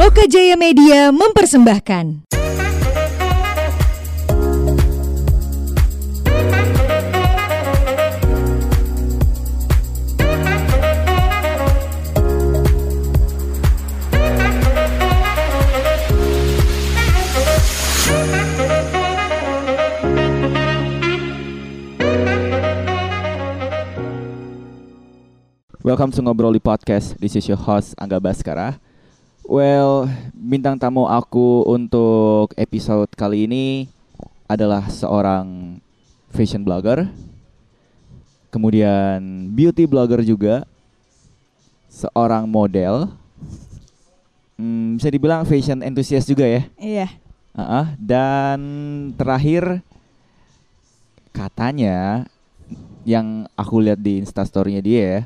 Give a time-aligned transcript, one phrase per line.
[0.00, 2.24] Loka Jaya Media mempersembahkan.
[25.84, 27.20] Welcome to Ngobrol di Podcast.
[27.20, 28.80] This is your host Angga Baskara.
[29.50, 33.90] Well, bintang tamu aku untuk episode kali ini
[34.46, 35.74] adalah seorang
[36.30, 37.10] fashion blogger,
[38.54, 40.62] kemudian beauty blogger juga,
[41.90, 43.10] seorang model,
[44.54, 46.62] hmm, bisa dibilang fashion enthusiast juga ya.
[46.78, 47.08] Iya.
[47.50, 48.60] Uh-uh, dan
[49.18, 49.82] terakhir
[51.34, 52.22] katanya
[53.02, 55.20] yang aku lihat di instastorynya dia ya,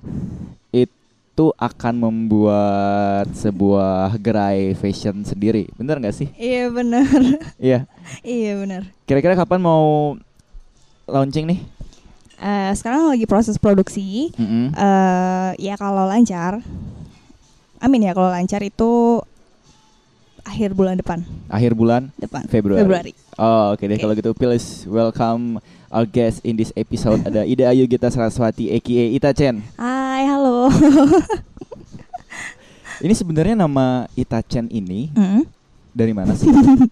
[1.35, 5.67] itu akan membuat sebuah gerai fashion sendiri.
[5.75, 6.31] Bener nggak sih?
[6.39, 7.03] Iya benar.
[7.59, 7.91] Iya.
[8.23, 8.87] iya benar.
[9.03, 10.15] Kira-kira kapan mau
[11.11, 11.59] launching nih?
[12.39, 14.31] Eh, sekarang lagi proses produksi.
[14.39, 14.79] Mm-mm.
[14.79, 16.63] eh ya kalau lancar,
[17.83, 19.19] amin ya kalau lancar itu
[20.47, 21.19] akhir bulan depan.
[21.51, 22.47] Akhir bulan Depan.
[22.47, 22.79] Februari.
[22.87, 23.13] Februari.
[23.35, 24.03] Oh, oke deh Oke.
[24.07, 25.59] kalau gitu please welcome
[25.95, 29.63] our guest in this episode ada Ida Ayu Gita Saraswati aka Ita Chen.
[29.77, 30.67] Hai, halo.
[32.99, 35.43] Ini sebenarnya nama Ita Chen ini Hmm,
[35.91, 36.47] dari mana sih?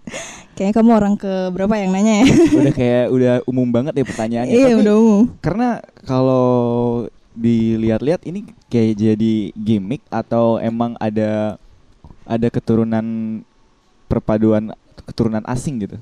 [0.55, 2.27] Kayaknya kamu orang ke berapa yang nanya ya?
[2.61, 4.53] udah kayak udah umum banget ya pertanyaannya.
[4.53, 5.23] iya, Tapi udah umum.
[5.41, 5.69] karena
[6.05, 6.47] kalau
[7.33, 11.57] dilihat-lihat ini kayak jadi gimmick atau emang ada
[12.29, 13.41] ada keturunan
[14.05, 15.97] perpaduan keturunan asing gitu.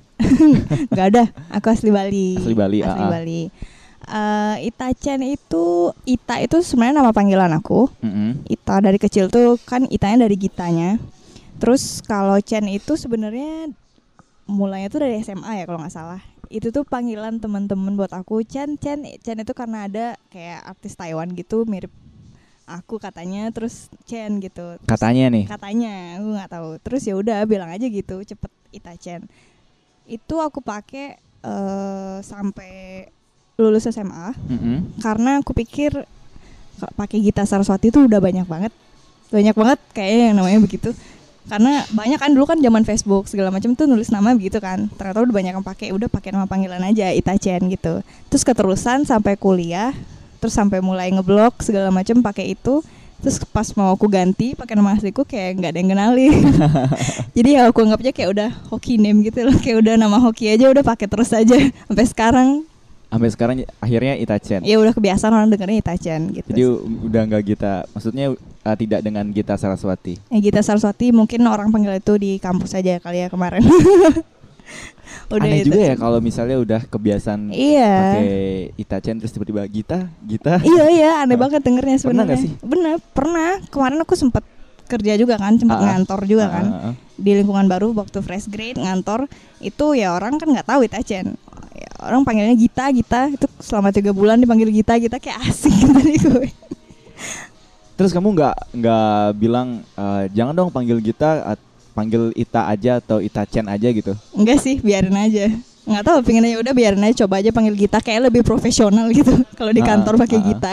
[0.97, 1.25] Gak ada.
[1.53, 2.37] Aku asli Bali.
[2.37, 3.11] Asli Bali, Asli ah.
[3.11, 3.42] Bali.
[4.11, 7.87] Eh, Ita Chen itu Ita itu sebenarnya nama panggilan aku.
[8.01, 8.42] Mm-mm.
[8.48, 10.97] Ita dari kecil tuh kan Itanya dari Gitanya.
[11.61, 13.70] Terus kalau Chen itu sebenarnya
[14.51, 16.20] mulainya tuh dari SMA ya kalau nggak salah.
[16.51, 21.30] Itu tuh panggilan teman-teman buat aku Chen Chen Chen itu karena ada kayak artis Taiwan
[21.36, 21.92] gitu mirip
[22.70, 24.79] aku katanya terus Chen gitu.
[24.80, 25.45] Terus Katanya nih.
[25.51, 26.69] katanya aku nggak tahu.
[26.83, 29.27] Terus ya udah bilang aja gitu cepet Ita Chen.
[30.05, 33.07] Itu aku pakai eh, sampai
[33.55, 34.97] lulus SMA Mm-mm.
[34.98, 35.92] karena aku pikir
[36.77, 38.73] ka- pakai Gita Saraswati itu udah banyak banget.
[39.29, 40.91] Banyak banget kayaknya yang namanya begitu.
[41.45, 44.86] Karena banyak kan dulu kan zaman Facebook segala macam tuh nulis nama begitu kan.
[44.95, 48.01] Ternyata udah banyak yang pakai udah pakai nama panggilan aja Ita Chen gitu.
[48.29, 49.92] Terus keterusan sampai kuliah
[50.41, 52.80] terus sampai mulai ngeblok segala macam pakai itu
[53.20, 56.27] terus pas mau aku ganti pakai nama asliku kayak nggak ada yang kenali
[57.36, 60.73] jadi ya aku anggapnya kayak udah hoki name gitu loh kayak udah nama hoki aja
[60.73, 61.57] udah pakai terus aja
[61.89, 62.48] sampai sekarang
[63.11, 64.63] Sampai sekarang akhirnya Ita Chen.
[64.63, 66.63] ya udah kebiasaan orang dengernya Ita Chen gitu Jadi
[67.11, 70.14] udah nggak Gita, maksudnya uh, tidak dengan Gita Saraswati.
[70.30, 73.67] Ya, Gita Saraswati mungkin orang panggil itu di kampus aja kali ya kemarin.
[75.33, 75.69] Aneh itu.
[75.69, 77.93] juga ya kalau misalnya udah kebiasaan Iya.
[77.93, 78.31] pakai
[78.77, 80.59] Ita Chen terus tiba-tiba Gita, Gita.
[80.61, 82.27] Iya iya aneh banget dengernya Pernah sebenarnya.
[82.29, 82.53] nggak sih?
[82.61, 83.51] Bener pernah.
[83.67, 84.43] Kemarin aku sempat
[84.85, 85.89] kerja juga kan, sempat Ah, ah.
[85.93, 86.65] ngantor juga Ah, kan
[87.15, 91.39] di lingkungan baru waktu fresh grade ngantor itu ya orang kan nggak tahu Itachen.
[91.71, 96.17] Ya, orang panggilnya Gita Gita itu selama tiga bulan dipanggil Gita Gita kayak asing tadi
[96.17, 96.48] gue.
[97.95, 103.18] Terus kamu nggak nggak bilang eh, jangan dong panggil Gita, at- panggil Ita aja atau
[103.18, 104.12] Ita Chen aja gitu.
[104.33, 105.51] Enggak sih biarin aja.
[105.80, 109.33] Nggak tahu pengen aja udah biarin aja coba aja panggil Gita kayak lebih profesional gitu
[109.58, 110.45] kalau di Ah, kantor pakai ah.
[110.45, 110.70] Gita.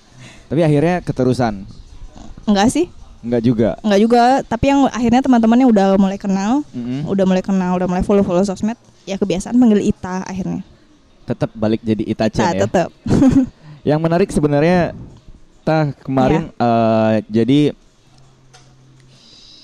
[0.50, 1.66] Tapi akhirnya keterusan.
[2.44, 2.86] Enggak sih.
[3.20, 3.68] Enggak juga.
[3.82, 7.10] Enggak juga, tapi yang akhirnya teman-temannya udah mulai kenal, Mm-mm.
[7.10, 10.62] udah mulai kenal, udah mulai follow-follow sosmed, ya kebiasaan panggil Ita akhirnya.
[11.26, 12.60] Tetap balik jadi Ita Chen Nah, ya.
[12.62, 12.88] tetap.
[13.88, 14.94] Yang menarik sebenarnya
[15.62, 16.62] tah kemarin Iya.
[16.62, 17.60] eh, jadi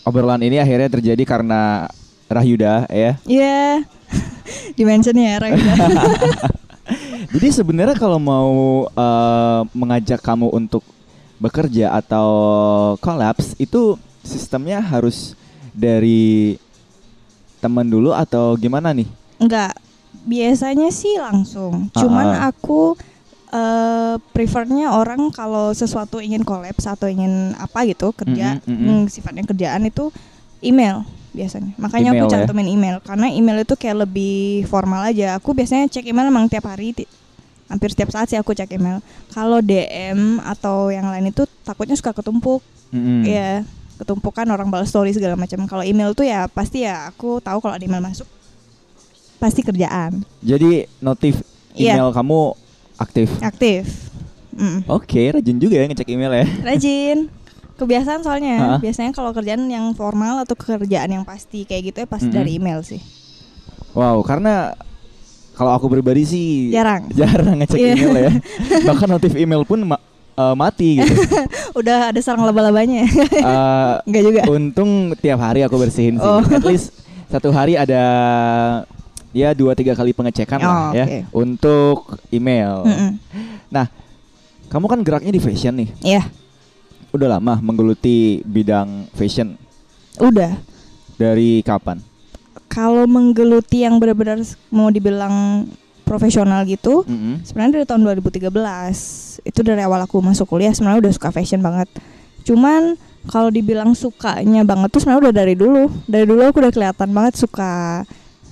[0.03, 1.87] obrolan ini akhirnya terjadi karena
[2.27, 3.13] Rahyuda ya.
[3.29, 3.85] Iya.
[4.79, 5.73] Dimension ya, Raida.
[7.33, 8.53] Jadi sebenarnya kalau mau
[8.89, 10.83] eh, mengajak kamu untuk
[11.39, 12.29] bekerja atau
[13.03, 15.35] collapse itu sistemnya harus
[15.75, 16.57] dari
[17.59, 19.09] teman dulu atau gimana nih?
[19.41, 19.75] Enggak.
[20.23, 21.91] Biasanya sih langsung.
[21.97, 22.49] Cuman Ah, ah.
[22.55, 22.95] aku
[23.53, 29.05] eh prefernya orang kalau sesuatu ingin kolaps atau ingin apa gitu kerja Mm-mm, mm-mm.
[29.05, 30.09] hmm, sifatnya kerjaan itu
[30.65, 31.77] email biasanya.
[31.77, 32.33] Makanya Email aku ya?
[32.41, 35.37] cantumin email karena email itu kayak lebih formal aja.
[35.37, 36.97] Aku biasanya cek email emang tiap hari
[37.69, 39.01] hampir setiap saat sih aku cek email.
[39.29, 42.61] Kalau DM atau yang lain itu takutnya suka ketumpuk.
[42.93, 43.25] Mm-mm.
[43.25, 43.65] Iya,
[43.97, 45.65] ketumpukan orang balas story segala macam.
[45.65, 48.29] Kalau email tuh ya pasti ya aku tahu kalau ada email masuk
[49.37, 50.25] pasti kerjaan.
[50.41, 51.41] Jadi notif
[51.73, 51.97] Iya.
[51.97, 52.53] email kamu
[53.03, 53.29] aktif.
[53.39, 53.85] Aktif.
[54.53, 54.85] Mm.
[54.87, 56.47] Oke, rajin juga ya ngecek email ya.
[56.63, 57.19] Rajin.
[57.73, 58.79] Kebiasaan soalnya, Hah?
[58.79, 62.39] biasanya kalau kerjaan yang formal atau kerjaan yang pasti kayak gitu ya pasti Mm-mm.
[62.39, 63.01] dari email sih.
[63.93, 64.77] Wow, karena
[65.53, 67.11] kalau aku pribadi sih Jarang.
[67.19, 67.93] jarang ngecek Iya.
[67.99, 68.33] email ya.
[68.89, 70.01] Bahkan notif email pun ma-
[70.33, 71.13] eh, mati gitu.
[71.81, 73.03] Udah ada sarang laba-labanya.
[73.09, 74.41] Eh, Enggak juga.
[74.49, 76.29] untung tiap hari aku bersihin sih.
[76.29, 76.45] Oh.
[76.45, 76.93] At least
[77.29, 78.01] satu hari ada
[79.33, 81.19] ya dua tiga kali pengecekan lah Oh, ya oke.
[81.33, 81.97] untuk
[82.29, 82.85] email.
[82.85, 83.11] Mm-mm.
[84.69, 85.89] Kamu kan geraknya di fashion nih.
[86.01, 86.23] Iya,
[87.11, 89.57] Udah lama menggeluti bidang fashion.
[90.17, 90.57] udah.
[91.15, 92.01] Dari kapan?
[92.67, 95.69] Kalau menggeluti yang benar-benar mau dibilang
[96.03, 97.45] profesional gitu, Mm-mm.
[97.45, 98.49] sebenarnya dari tahun 2013
[99.43, 101.89] itu dari awal aku masuk kuliah sebenarnya udah suka fashion banget
[102.43, 102.95] cuman
[103.25, 107.35] kalau dibilang sukanya banget tuh sebenarnya udah dari dulu dari dulu aku udah kelihatan banget
[107.37, 108.03] suka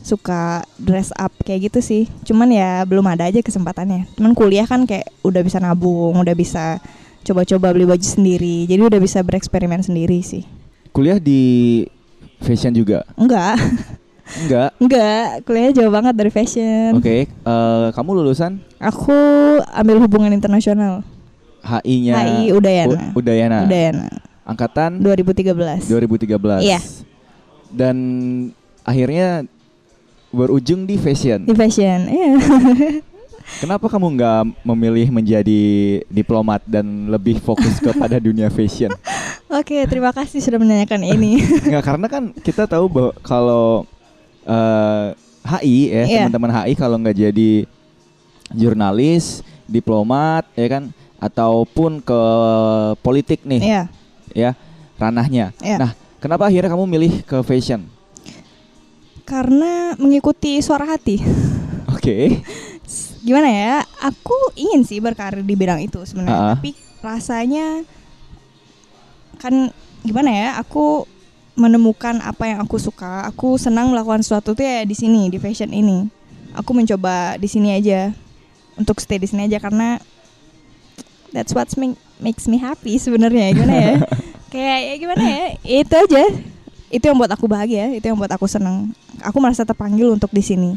[0.00, 2.02] suka dress up kayak gitu sih.
[2.24, 4.08] Cuman ya belum ada aja kesempatannya.
[4.16, 6.80] Cuman kuliah kan kayak udah bisa nabung udah bisa
[7.20, 8.64] coba-coba beli baju sendiri.
[8.64, 10.44] Jadi udah bisa bereksperimen sendiri sih.
[10.90, 11.84] Kuliah di
[12.40, 13.04] fashion juga?
[13.14, 13.60] enggak.
[14.40, 14.70] Enggak.
[14.82, 15.26] enggak.
[15.44, 16.96] Kuliahnya jauh banget dari fashion.
[16.96, 18.58] Oke, eh, kamu lulusan?
[18.80, 19.12] Aku
[19.70, 21.04] ambil hubungan internasional.
[21.60, 23.12] HI-nya HI Udayana.
[23.12, 23.58] U- Udayana.
[23.68, 24.06] Udayana.
[24.48, 25.04] Angkatan?
[25.04, 26.64] 2013 2013.
[26.64, 26.80] Iya.
[27.70, 27.96] Dan
[28.82, 29.44] akhirnya
[30.30, 31.42] berujung di fashion.
[31.42, 32.32] di fashion iya
[33.50, 35.62] Kenapa kamu nggak memilih menjadi
[36.06, 38.94] diplomat dan lebih fokus kepada dunia fashion?
[39.48, 43.66] oke terima kasih sudah menanyakan ini Nggak karena kan kita tahu bahwa kalau
[44.44, 45.06] eh,
[45.42, 46.16] HI ya Iya.
[46.22, 47.50] teman-teman HI kalau nggak jadi
[48.50, 50.82] jurnalis, diplomat ya kan
[51.16, 52.20] ataupun ke
[52.98, 53.82] politik nih iya
[54.30, 54.50] ya
[54.94, 55.50] ranahnya.
[55.58, 55.76] Iya.
[55.76, 57.82] Nah, kenapa akhirnya kamu milih ke fashion?
[59.30, 61.22] Karena mengikuti suara hati.
[61.94, 62.42] Oke.
[63.26, 63.74] gimana ya?
[64.02, 66.54] Aku ingin sih berkarir di bidang itu sebenarnya Ah.
[66.58, 67.86] tapi rasanya
[69.38, 69.70] kan
[70.02, 70.48] gimana ya?
[70.58, 71.06] Aku
[71.54, 73.30] menemukan apa yang aku suka.
[73.30, 76.10] Aku senang melakukan sesuatu tuh ya di sini di fashion ini.
[76.58, 78.10] Aku mencoba di sini aja
[78.74, 80.02] untuk stay di sini aja karena
[81.30, 83.54] that's what make, makes me happy sebenarnya.
[83.54, 83.94] Gimana ya?
[84.52, 85.44] Kayak ya gimana ya?
[85.62, 86.24] Itu aja.
[86.90, 88.90] Itu yang buat aku bahagia itu yang buat aku senang
[89.22, 90.70] aku merasa terpanggil untuk di sini.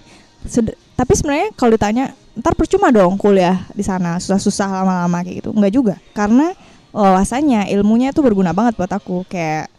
[0.44, 5.50] Sed- tapi sebenarnya kalau ditanya ntar percuma dong kuliah di sana susah-susah lama-lama kayak gitu.
[5.54, 5.95] Nggak juga.
[6.13, 6.51] Karena
[6.94, 9.25] wawasannya ilmunya itu berguna banget buat aku.
[9.25, 9.69] Kayak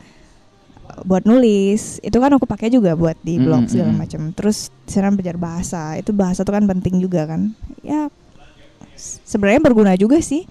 [0.90, 4.20] eh, buat nulis itu kan aku pakai juga buat di blog Mm, segala macam.
[4.34, 7.55] Terus sana belajar bahasa itu bahasa tuh kan penting juga kan.
[7.84, 8.08] Ya
[9.26, 10.46] sebenarnya berguna juga sih.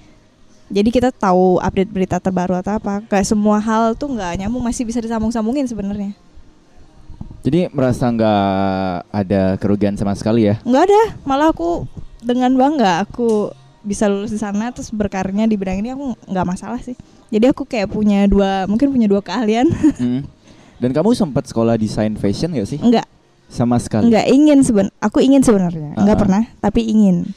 [0.73, 4.87] Jadi kita tahu update berita terbaru atau apa kayak semua hal tuh nggak nyambung masih
[4.87, 6.17] bisa disambung-sambungin sebenarnya
[7.43, 8.43] Jadi merasa nggak
[9.11, 10.55] ada kerugian sama sekali ya?
[10.63, 11.83] nggak ada malah aku
[12.19, 13.51] dengan bangga aku
[13.83, 16.95] bisa lulus di sana terus berkarirnya di bidang ini aku nggak masalah sih
[17.27, 19.67] jadi aku kayak punya dua mungkin punya dua keahlian
[19.99, 20.23] Hmm.
[20.79, 22.75] Dan kamu sempat sekolah desain fashion gak sih?
[22.77, 23.03] nggak
[23.45, 24.07] Sama sekali.
[24.07, 26.21] nggak ingin seben aku ingin sebenarnya nggak Ah.
[26.21, 27.27] pernah tapi ingin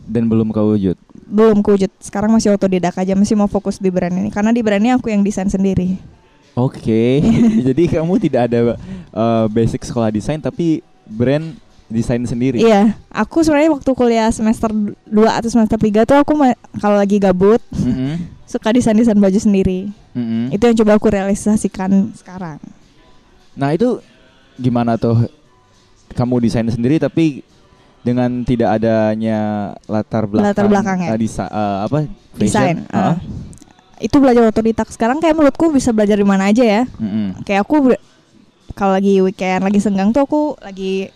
[0.00, 0.94] Dan belum kewujud.
[1.26, 4.78] belum kewujud sekarang masih otodidak aja masih mau fokus di brand ini karena di brand
[4.78, 5.98] ini aku yang desain sendiri
[6.56, 7.20] Oke.
[7.68, 8.80] Jadi kamu tidak ada
[9.12, 11.52] uh, basic sekolah desain tapi brand
[11.86, 12.58] desain sendiri.
[12.58, 14.74] iya aku sebenarnya waktu kuliah semester
[15.06, 16.34] 2 atau semester 3 tuh aku
[16.82, 18.18] kalau lagi gabut Mm-mm.
[18.50, 20.50] suka desain desain baju sendiri Mm-mm.
[20.50, 22.58] itu yang coba aku realisasikan sekarang
[23.54, 24.02] Nah itu
[24.56, 25.30] gimana tuh?
[26.10, 27.46] Kamu desain sendiri tapi
[28.00, 29.38] dengan tidak adanya
[29.84, 31.08] latar belakang Latar belakangnya.
[31.08, 31.98] uh, desa- uh, apa
[32.34, 32.90] desain fashion?
[32.90, 33.14] ah.
[34.00, 37.42] Itu belajar otodidak sekarang kayak menurutku bisa belajar di mana aja ya Mm-mm.
[37.48, 37.96] kayak aku
[38.76, 41.08] kalau lagi weekend lagi senggang tuh aku lagi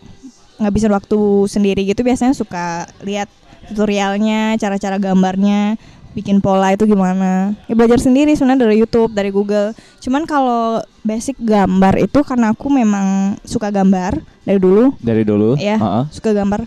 [0.60, 3.28] ngabisin waktu sendiri gitu biasanya suka lihat
[3.68, 5.76] tutorialnya cara-cara gambarnya
[6.10, 11.38] bikin pola itu gimana ya belajar sendiri sebenarnya dari YouTube dari Google cuman kalau basic
[11.38, 15.54] gambar itu karena aku memang suka gambar dari dulu Dari dulu.
[15.54, 15.78] Iya.
[15.78, 16.04] Uh-uh.
[16.10, 16.66] suka gambar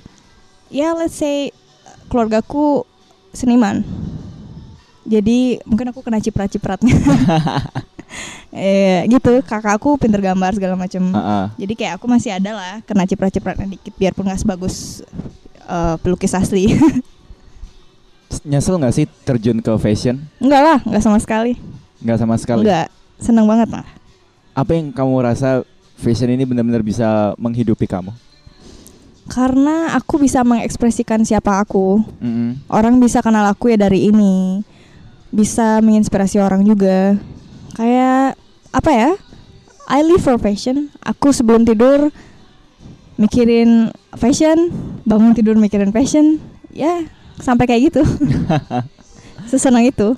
[0.71, 1.51] ya let's say
[2.07, 2.87] keluargaku
[3.35, 3.83] seniman
[5.03, 6.95] jadi mungkin aku kena ciprat-cipratnya
[8.53, 11.45] eh gitu kakakku pinter gambar segala macam Uh-uh.
[11.55, 15.01] jadi kayak aku masih ada lah kena ciprat-cipratnya dikit biarpun nggak sebagus
[15.59, 16.69] eh, pelukis asli
[18.43, 20.17] Nyesel nggak sih terjun ke fashion?
[20.37, 21.53] enggak lah nggak sama sekali
[22.01, 22.65] Nggak sama sekali.
[22.65, 23.89] enggak seneng banget malah
[24.53, 25.61] Apa yang kamu rasa
[25.95, 27.07] fashion ini benar-benar bisa
[27.37, 28.09] menghidupi kamu?
[29.23, 32.59] karena aku bisa mengekspresikan siapa aku Mm-mm.
[32.67, 34.59] orang bisa kenal aku ya dari ini
[35.33, 37.17] bisa menginspirasi orang juga
[37.73, 38.37] kayak
[38.69, 39.09] apa ya
[39.83, 42.13] I live for fashion aku sebelum tidur
[43.15, 44.69] mikirin fashion
[45.03, 46.37] bangun tidur mikirin fashion
[46.69, 47.01] ya
[47.37, 48.01] sampai kayak gitu
[49.49, 50.13] sesenang itu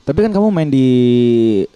[0.00, 0.88] Tapi kan kamu main di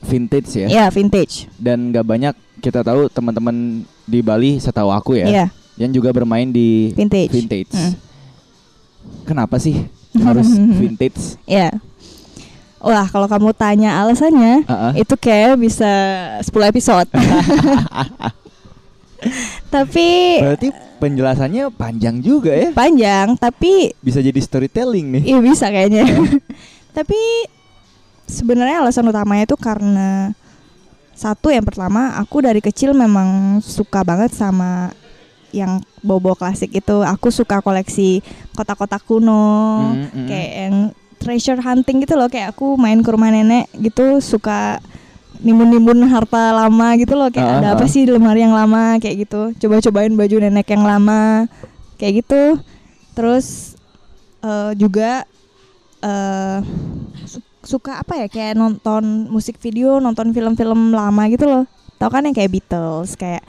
[0.02, 1.46] vintage ya, Iya, vintage.
[1.54, 5.46] dan nggak banyak kita tahu teman-teman di Bali setahu aku ya, Iya,
[5.78, 7.30] yang juga bermain di vintage.
[7.30, 7.70] vintage.
[7.70, 7.94] Hmm.
[9.22, 9.86] Kenapa sih
[10.16, 10.50] harus
[10.82, 11.38] vintage?
[11.46, 11.78] Iya.
[12.84, 14.92] Wah, kalau kamu tanya alasannya, Ah, ah.
[14.92, 15.88] itu kayak bisa
[16.38, 17.08] 10 episode.
[19.72, 22.70] tapi Berarti penjelasannya panjang juga ya.
[22.72, 25.22] panjang, tapi Bisa jadi storytelling nih.
[25.26, 26.04] iya bisa kayaknya.
[26.96, 27.16] tapi
[28.26, 30.36] sebenarnya alasan utamanya itu karena
[31.10, 34.92] satu yang pertama, aku dari kecil memang suka banget sama
[35.50, 36.96] yang bobo klasik itu.
[37.00, 38.20] Aku suka koleksi
[38.52, 40.26] kotak-kotak kuno, Mm, mm.
[40.26, 40.76] kayak yang
[41.24, 42.28] treasure hunting gitu loh.
[42.28, 44.76] Kayak aku main ke rumah nenek gitu suka
[45.40, 47.32] nimbun-nimbun harta lama gitu loh.
[47.32, 47.74] Kayak Ah, ada ah.
[47.80, 49.56] apa sih di lemari yang lama kayak gitu.
[49.56, 51.48] Coba-cobain baju nenek yang lama
[51.96, 52.60] kayak gitu.
[53.16, 53.74] Terus
[54.44, 55.24] eh, juga
[57.24, 61.64] su- suka apa ya kayak nonton musik video, nonton film-film lama gitu loh.
[61.96, 63.40] Tahu kan yang kayak Beatles, kayak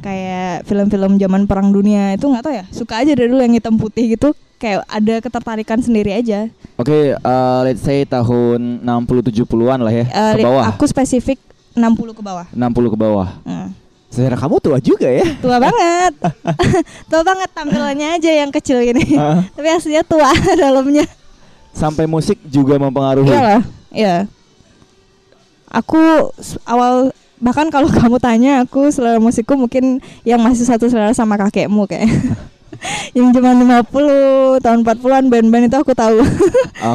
[0.00, 2.64] kayak film-film zaman perang dunia itu nggak tahu ya.
[2.72, 4.32] Suka aja dari dulu yang hitam putih gitu.
[4.60, 6.52] Kayak ada ketertarikan sendiri aja.
[6.76, 10.68] Oke, eh, let's say tahun 60 70-an lah ya, Eh, ke bawah.
[10.68, 11.40] Aku spesifik
[11.72, 12.44] 60 ke bawah.
[12.52, 13.28] 60 ke bawah.
[13.48, 13.72] Hmm.
[14.10, 15.24] Kamu tua juga ya.
[15.44, 16.12] Tua banget.
[17.10, 19.16] tua banget tampilannya aja yang kecil gini.
[19.16, 21.08] Ah, Tapi aslinya tua dalamnya.
[21.70, 23.30] sampai musik juga mempengaruhi.
[23.30, 23.62] Iyalah,
[23.94, 24.16] iya.
[25.70, 25.96] Aku
[26.66, 31.86] awal bahkan kalau kamu tanya aku selera musikku mungkin yang masih satu selera sama kakekmu
[31.86, 32.10] kayak.
[33.16, 36.20] yang zaman 50 tahun 40-an band-band itu aku tahu.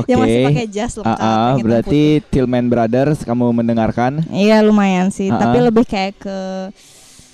[0.01, 0.07] Oke.
[0.11, 1.17] yang masih pakai jazz lengkap.
[1.17, 2.01] Yang hitam berarti
[2.31, 4.11] Tillman Brothers kamu mendengarkan.
[4.31, 5.63] Iya lumayan sih, Ah, tapi ah.
[5.69, 6.37] lebih kayak ke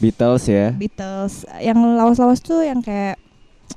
[0.01, 0.73] Beatles ya.
[0.73, 1.45] Beatles.
[1.61, 3.21] Yang lawas-lawas tuh yang kayak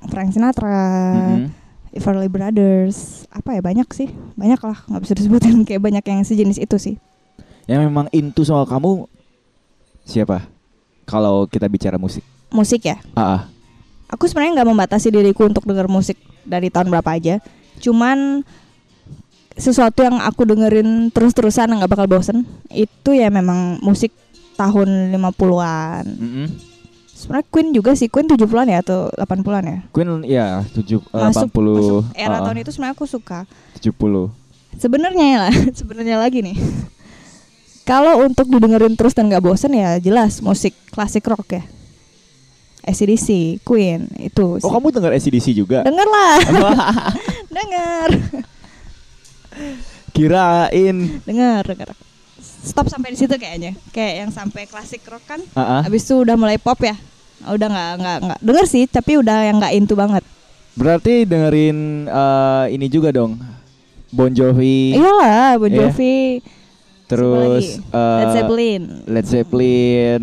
[0.09, 1.53] Frank Sinatra, Mm-mm.
[1.93, 3.29] Everly Brothers.
[3.29, 6.97] Apa ya banyak sih, banyak lah nggak bisa disebutin kayak banyak yang sejenis itu sih.
[7.69, 9.09] Yang memang into sama kamu
[10.05, 10.49] siapa?
[11.05, 12.25] Kalau kita bicara musik.
[12.49, 12.97] Musik ya.
[13.13, 13.53] Ah.
[14.13, 17.41] Aku sebenarnya nggak membatasi diriku untuk denger musik dari tahun berapa aja.
[17.81, 18.45] Cuman
[19.55, 22.43] sesuatu yang aku dengerin terus-terusan nggak bakal bosen
[22.75, 24.11] itu ya memang musik
[24.59, 26.05] tahun 50-an.
[26.07, 26.47] Mm-mm.
[27.15, 29.79] Sebenarnya Queen juga sih, Queen 70-an ya atau 80-an ya.
[29.95, 33.47] Queen ya 7 Masuk, 80 masuk era ah, tahun itu sebenarnya aku suka.
[33.79, 33.95] 70.
[34.75, 36.59] Sebenarnya ya lah, sebenarnya lagi nih.
[37.87, 41.63] Kalau untuk didengerin terus dan nggak bosen ya jelas musik klasik rock ya.
[42.85, 44.61] ACDC, Queen itu.
[44.61, 45.81] Oh, kamu dengar ACDC juga?
[45.83, 46.37] Denger lah,
[47.57, 48.09] denger,
[50.13, 50.97] Kirain.
[51.25, 51.89] denger, denger.
[52.65, 53.77] Stop sampai di situ kayaknya.
[53.91, 55.41] Kayak yang sampai klasik rock kan.
[55.53, 55.85] Ah.
[55.85, 56.97] Habis itu udah mulai pop ya.
[57.45, 60.25] Udah nggak nggak nggak denger sih, tapi udah yang nggak into banget.
[60.75, 63.37] Berarti dengerin eh, ini juga dong.
[64.15, 64.95] Bon Jovi.
[64.95, 65.91] Iyalah, Bon Iya.
[65.91, 66.39] Jovi,
[67.05, 68.23] Terus siapa lagi?
[68.23, 68.83] Led eh, Zeppelin.
[69.11, 70.23] Led Zeppelin.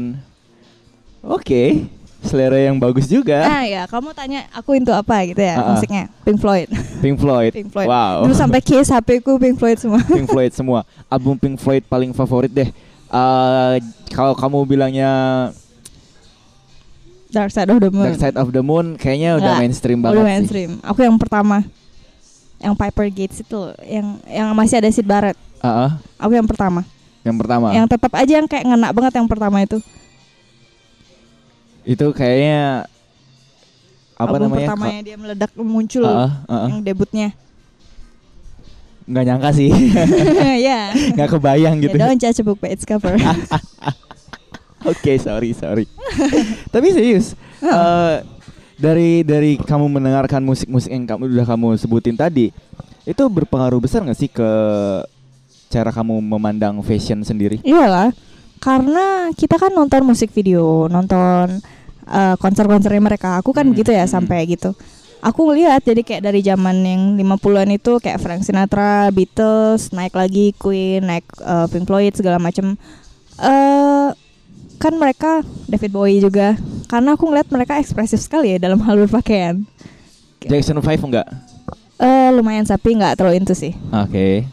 [1.22, 1.86] Oke,
[2.22, 3.42] selera yang bagus juga.
[3.42, 5.70] Ah ya, kamu tanya aku into apa gitu ya Ah, ah.
[5.74, 6.06] musiknya?
[6.22, 6.70] Pink Floyd.
[7.00, 7.52] Pink Floyd.
[7.58, 7.88] Pink Floyd.
[7.88, 8.24] Wow.
[8.24, 10.00] Dulu sampai case HP ku Pink Floyd semua.
[10.02, 10.80] Pink Floyd semua.
[11.08, 12.70] Album Pink Floyd paling favorit deh.
[13.08, 13.74] Eh,
[14.10, 15.12] kalau kamu bilangnya
[17.28, 18.06] Dark Side of the Moon.
[18.06, 20.30] Dark Side of the Moon, kayaknya udah Nggak, mainstream banget Udah sih.
[20.30, 20.72] mainstream.
[20.82, 21.58] Aku yang pertama.
[22.56, 25.40] Yang Piper Gates itu yang yang masih ada Sid Barrett.
[25.58, 26.84] Ah, ah, Aku yang pertama.
[27.22, 27.72] yang pertama.
[27.72, 29.80] Yang tetap aja yang kayak ngena banget yang pertama itu.
[31.82, 32.86] Itu kayaknya
[34.22, 34.68] apa Album namanya?
[34.70, 36.68] pertamanya dia meledak muncul ah, ah, ah.
[36.70, 37.34] yang debutnya.
[39.10, 39.74] Nggak nyangka sih.
[40.70, 40.94] ya.
[41.18, 41.98] Nggak kebayang gitu.
[41.98, 43.18] Ya, don't judge a book by its cover.
[44.92, 45.86] Oke, sorry, sorry.
[46.74, 48.16] Tapi serius, eh,
[48.82, 52.50] dari dari kamu mendengarkan musik-musik yang kamu udah kamu sebutin tadi,
[53.06, 54.50] itu berpengaruh besar nggak sih ke
[55.70, 57.62] cara kamu memandang fashion sendiri?
[57.62, 58.10] Iyalah,
[58.62, 61.60] karena kita kan nonton musik video, nonton
[62.06, 63.42] eh, konser-konsernya mereka.
[63.42, 64.14] Aku kan Hmm, gitu ya hmm.
[64.14, 64.78] sampai gitu.
[65.22, 70.54] Aku ngeliat jadi kayak dari zaman yang 50-an itu kayak Frank Sinatra, Beatles, naik lagi
[70.58, 72.78] Queen, naik eh, Pink Floyd segala macem
[73.42, 74.08] eh
[74.82, 76.58] kan mereka David Bowie juga.
[76.90, 79.66] Karena aku ngeliat mereka ekspresif sekali ya dalam hal berpakaian.
[80.42, 81.28] Jackson 5 enggak?
[82.02, 83.74] Eh lumayan tapi nggak terlalu itu sih.
[83.94, 84.46] Oke.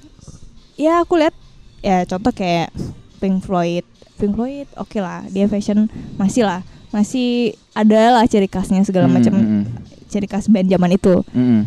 [0.79, 1.35] ya aku lihat
[1.83, 2.71] ya contoh kayak
[3.19, 3.85] Pink Floyd.
[4.19, 5.27] Pink Floyd oke lah.
[5.31, 6.63] Dia fashion masih lah.
[6.89, 9.65] Masih ada lah ciri khasnya segala Mm, macam mm, mm.
[10.09, 11.15] ciri khas band zaman itu.
[11.37, 11.63] Mm, mm.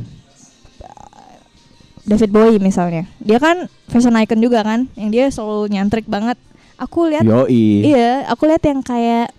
[2.02, 3.06] David Bowie misalnya.
[3.22, 6.40] Dia kan fashion icon juga kan yang dia selalu nyantrik banget.
[6.82, 9.30] Aku lihat iya aku lihat yang kayak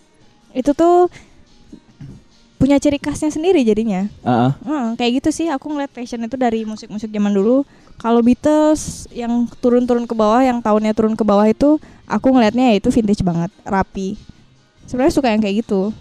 [0.54, 1.10] itu tuh
[2.62, 4.06] punya ciri khasnya sendiri jadinya.
[4.22, 4.52] Ah, ah.
[4.62, 5.50] Hmm, kayak gitu sih.
[5.50, 7.66] Aku ngeliat fashion itu dari musik-musik zaman dulu
[8.02, 12.82] Kalau Beatles yang turun-turun ke bawah, yang tahunnya turun ke bawah itu aku ngelihatnya ya
[12.82, 14.18] itu vintage banget, rapi.
[14.90, 15.94] Sebenarnya suka yang kayak gitu.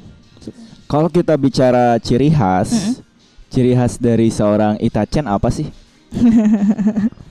[0.90, 2.94] Kalau kita bicara ciri khas, Mm-mm.
[3.54, 5.70] ciri khas dari seorang Itachen apa sih?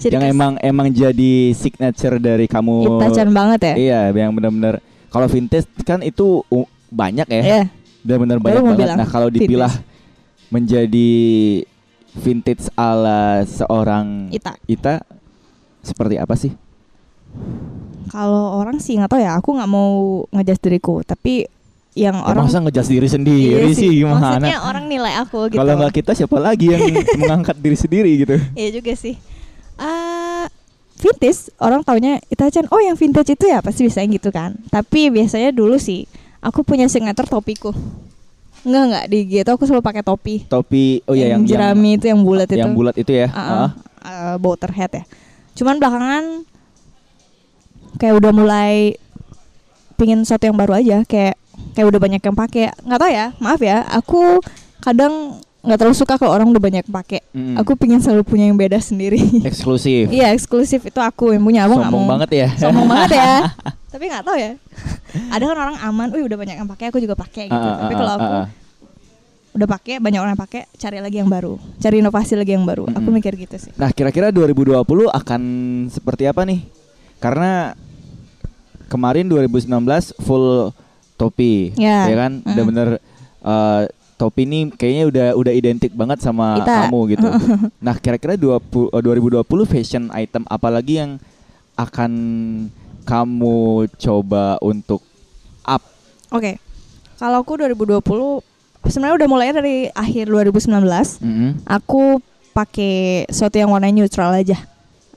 [0.00, 2.98] Jadi yang kes- emang emang jadi signature dari kamu.
[2.98, 3.74] Itachen banget ya.
[3.76, 4.80] Iya, yang benar-benar
[5.12, 6.40] kalau vintage kan itu
[6.88, 7.42] banyak ya.
[7.44, 7.62] Iya.
[8.00, 8.78] Benar-benar banyak banget.
[8.80, 9.70] bilang Nah, kalau dipilah
[10.48, 11.12] menjadi
[12.14, 14.58] vintage ala seorang Ita.
[14.66, 15.04] Ita
[15.80, 16.52] seperti apa sih?
[18.10, 21.46] Kalau orang sih nggak tahu ya, aku nggak mau ngejudge diriku, tapi
[21.94, 24.38] yang Ya, orang masa ngejas diri sendiri Iya sih gimana?
[24.38, 25.58] Maksudnya orang nilai aku gitu.
[25.58, 26.82] Kalau nggak kita siapa lagi yang
[27.22, 28.36] mengangkat diri sendiri gitu?
[28.54, 29.18] Iya juga sih.
[29.74, 30.46] Ah,
[30.98, 32.70] vintage orang taunya Itachen.
[32.70, 34.54] Oh, yang vintage itu ya pasti biasanya gitu kan.
[34.70, 36.06] Tapi biasanya dulu sih
[36.38, 37.74] aku punya signature topiku.
[38.62, 40.44] Enggak enggak di gitu aku selalu pakai topi.
[40.44, 42.58] Topi oh ya yang yang, jerami itu yang bulat itu.
[42.58, 43.28] yang bulat itu ya.
[43.30, 43.70] Ah, ah, Ah.
[44.02, 45.04] eh, boater hat ya.
[45.52, 46.44] Cuman belakangan
[47.96, 48.96] kayak udah mulai
[49.94, 51.36] pingin sesuatu yang baru aja kayak
[51.70, 54.40] kayak udah banyak yang pakai nggak tahu ya maaf ya aku
[54.80, 57.60] kadang nggak terlalu suka kalau orang udah banyak pakai Mm-mm.
[57.60, 60.08] aku pingin selalu punya yang beda sendiri eksklusif.
[60.08, 62.48] iya eksklusif itu aku yang punya aku Sombong mau banget ya.
[62.56, 63.32] sombong banget ya
[63.92, 64.52] tapi nggak tahu ya
[65.30, 67.94] ada kan orang aman wih udah banyak yang pakai aku juga pakai gitu ah, tapi
[67.94, 68.46] ah, kalau aku ah.
[69.50, 73.02] udah pakai banyak orang pakai cari lagi yang baru cari inovasi lagi yang baru aku
[73.02, 73.18] Mm-mm.
[73.18, 74.78] mikir gitu sih Nah, kira-kira 2020
[75.10, 75.42] akan
[75.90, 76.62] seperti apa nih?
[77.18, 77.74] Karena
[78.86, 80.70] kemarin 2019 full
[81.14, 82.08] topi, Ya.
[82.10, 82.40] kan?
[82.42, 82.50] Mm.
[82.54, 82.88] Udah bener
[83.40, 83.82] eh,
[84.14, 86.86] topi ini kayaknya udah udah identik banget sama Kita.
[86.86, 87.28] kamu gitu.
[87.86, 89.02] nah, kira-kira 20, eh,
[89.40, 91.16] 2020 fashion item apa lagi yang
[91.74, 92.12] akan
[93.10, 93.58] kamu
[93.98, 95.02] coba untuk
[95.66, 95.82] up?
[96.30, 96.62] Oke.
[97.18, 97.98] Kalau aku 2020
[98.86, 101.18] sebenarnya udah mulai dari akhir 2019.
[101.18, 101.50] Mm-mm.
[101.66, 102.22] Aku
[102.54, 104.54] pakai sesuatu yang warna neutral aja.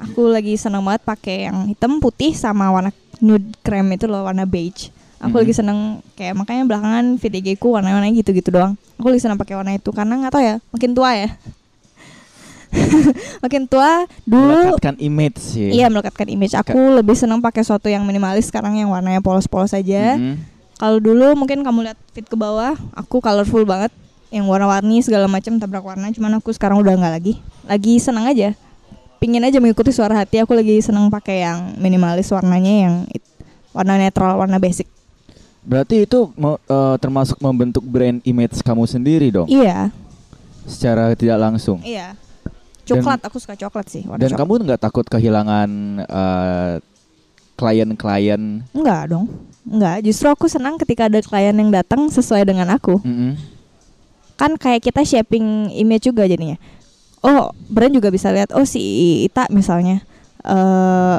[0.01, 2.89] Aku lagi seneng banget pakai yang hitam putih sama warna
[3.21, 4.89] nude krem itu loh warna beige.
[5.21, 5.41] Aku Mhm.
[5.45, 5.79] lagi seneng
[6.19, 8.75] kayak makanya belakangan VTG ku warna-warna gitu-gitu doang.
[8.99, 11.29] Aku lagi seneng pakai warna itu karena nggak tahu ya, makin tua ya.
[13.43, 15.69] makin tua dulu Melekatkan image sih.
[15.71, 16.53] iya melekatkan image.
[16.53, 20.17] Aku lebih seneng pakai sesuatu yang minimalis sekarang yang warnanya polos-polos aja.
[20.17, 20.41] Mm-mm.
[20.73, 23.93] Kalau dulu mungkin kamu lihat fit ke bawah, aku colorful banget,
[24.29, 26.09] yang warna-warni segala macam tabrak warna.
[26.09, 27.33] Cuman aku sekarang udah nggak lagi.
[27.63, 28.51] Lagi senang aja.
[29.21, 30.41] Pingin aja mengikuti suara hati.
[30.41, 32.93] Aku lagi senang pakai yang minimalis warnanya yang
[33.71, 34.89] warna netral, warna basic.
[35.63, 39.95] Berarti itu eh, termasuk membentuk brand image kamu sendiri dong, Iya,
[40.67, 41.79] secara tidak langsung.
[41.79, 42.19] iya.
[42.84, 44.04] Coklat, aku suka coklat sih.
[44.04, 44.39] Warna Dan coklat.
[44.43, 45.69] kamu nggak takut kehilangan
[46.04, 46.74] eh,
[47.56, 48.41] klien-klien?
[48.76, 49.26] Enggak dong.
[49.63, 53.00] Enggak, justru aku senang ketika ada klien yang datang sesuai dengan aku.
[53.02, 53.56] Mm-mm.
[54.34, 56.58] kan kayak kita shaping image juga jadinya.
[57.24, 58.82] Oh, brand juga bisa lihat oh si
[59.24, 60.04] Ita misalnya
[60.43, 61.17] eh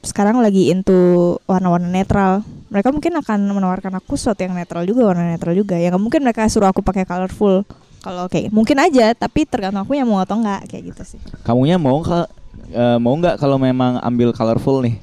[0.00, 2.44] sekarang lagi into warna-warna netral.
[2.70, 5.74] Mereka mungkin akan menawarkan aku sesuatu yang netral juga, warna netral juga.
[5.74, 7.66] Ya mungkin mereka suruh aku pakai colorful.
[8.00, 11.20] Kalau kayak mungkin aja, tapi tergantung aku yang mau atau enggak kayak gitu sih.
[11.44, 12.32] Kamunya mau ka-
[12.68, 14.96] eh, mau nggak kalau memang ambil colorful nih?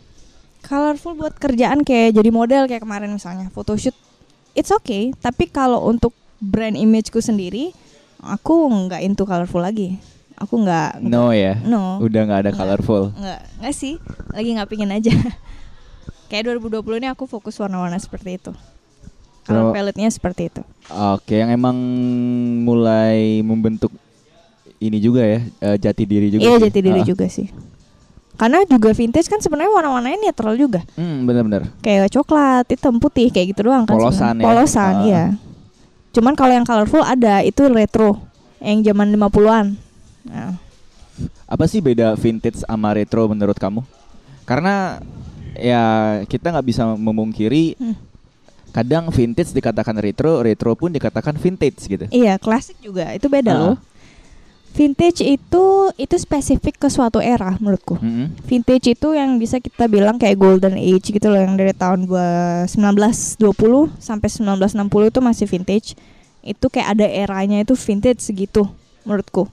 [0.66, 3.94] Colorful buat kerjaan kayak jadi model kayak kemarin misalnya photoshoot,
[4.52, 5.14] it's okay.
[5.16, 7.72] Tapi kalau untuk brand imageku sendiri,
[8.20, 10.02] aku nggak into colorful lagi.
[10.38, 11.58] Aku nggak No ya.
[11.62, 11.98] No.
[11.98, 13.14] Udah nggak ada colorful.
[13.14, 13.98] Nggak, nggak sih.
[14.30, 15.14] Lagi nggak pingin aja.
[16.30, 18.52] Kayak 2020 ini aku fokus warna-warna seperti itu.
[19.48, 20.62] Kalau- palette-nya seperti itu.
[21.16, 21.76] Oke, yang emang
[22.62, 23.92] mulai membentuk
[24.78, 26.44] ini juga ya, eh, jati diri juga.
[26.44, 26.64] Iya sih.
[26.68, 27.08] jati diri Ah.
[27.08, 27.48] juga sih.
[28.38, 30.86] Karena juga vintage kan sebenarnya warna-warnanya netral juga.
[30.94, 31.74] Hmm, benar-benar.
[31.82, 33.98] Kayak coklat, hitam, putih kayak gitu doang kan.
[33.98, 34.46] Polosan ya.
[34.46, 35.26] Polosan, iya.
[36.14, 38.22] Cuman kalau yang colorful ada itu retro
[38.60, 39.74] yang zaman 50-an.
[40.24, 40.54] Nah,
[41.48, 43.82] Apa sih beda vintage sama retro menurut kamu?
[44.44, 45.02] Karena
[45.56, 45.82] ya
[46.24, 47.98] kita nggak bisa memungkiri Hmm.
[48.78, 52.06] Kadang vintage dikatakan retro, retro pun dikatakan vintage gitu.
[52.10, 53.10] iya, klasik juga.
[53.12, 53.60] Itu beda Ah.
[53.64, 53.78] loh.
[54.70, 55.66] Vintage itu
[55.98, 57.98] itu spesifik ke suatu era menurutku.
[57.98, 58.30] Mm-mm.
[58.46, 62.70] Vintage itu yang bisa kita bilang kayak golden age gitu loh yang dari tahun dua-
[62.70, 65.98] 1920 sampai 1960 itu masih vintage.
[66.46, 68.70] Itu kayak ada eranya itu vintage segitu
[69.02, 69.50] menurutku.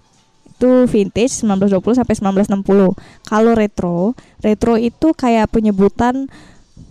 [0.46, 2.92] Itu vintage 1920 sampai 1960.
[3.24, 6.28] Kalau retro, retro itu kayak penyebutan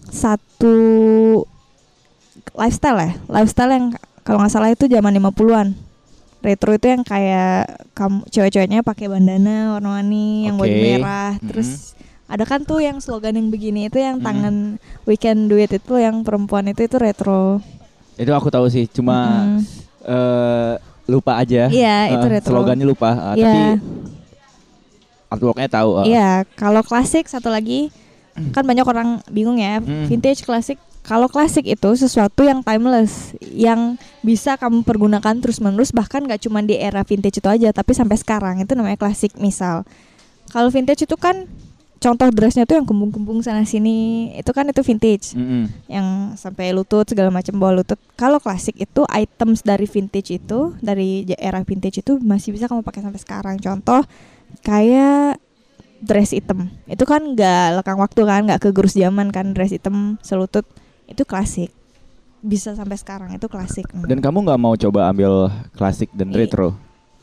[0.09, 0.73] satu
[2.51, 3.12] lifestyle ya.
[3.25, 3.86] Lifestyle yang
[4.21, 5.67] kalau nggak salah itu zaman 50-an.
[6.39, 7.56] Retro itu yang kayak
[7.93, 10.84] kamu cewek-ceweknya pakai bandana warna-warni yang baju Oke.
[10.84, 11.47] merah, Mm-mm.
[11.47, 14.27] terus ada kan tuh yang slogan yang begini itu yang Mm-mm.
[14.27, 14.56] tangan
[15.03, 17.63] we can do it itu yang perempuan itu itu retro.
[18.13, 19.15] Itu aku tahu sih, cuma
[19.56, 19.60] Mm-mm.
[20.03, 20.73] eh,
[21.06, 21.67] lupa aja.
[21.67, 22.51] Iya, itu Eh, retro.
[22.53, 23.10] Slogannya lupa.
[23.13, 23.47] Ah, Iya.
[23.47, 23.60] Tapi
[25.29, 25.89] artworknya tahu.
[25.95, 26.06] uh.
[26.06, 27.88] Iya, kalau klasik satu lagi
[28.51, 30.10] kan banyak orang bingung ya, Mm.
[30.10, 30.75] vintage klasik.
[31.03, 36.79] Kalau klasik itu sesuatu yang timeless, yang bisa kamu pergunakan terus-menerus bahkan gak cuma di
[36.79, 39.35] era vintage itu aja, tapi sampai sekarang itu namanya klasik.
[39.35, 39.83] Misal,
[40.47, 41.43] kalau vintage itu kan
[41.99, 45.67] contoh dressnya tuh yang kembung-kembung sana sini, itu kan itu vintage, Mm-mm.
[45.91, 47.99] yang sampai lutut segala macam bawah lutut.
[48.15, 53.03] Kalau klasik itu items dari vintage itu, dari era vintage itu masih bisa kamu pakai
[53.03, 53.55] sampai sekarang.
[53.59, 54.07] Contoh
[54.63, 55.35] kayak
[56.03, 60.67] dress item itu kan nggak lekang waktu kan nggak kegerus zaman kan dress item selutut
[61.13, 61.69] itu klasik
[62.39, 66.76] bisa sampai sekarang itu klasik Dan kamu nggak mau coba ambil klasik dan I- retro?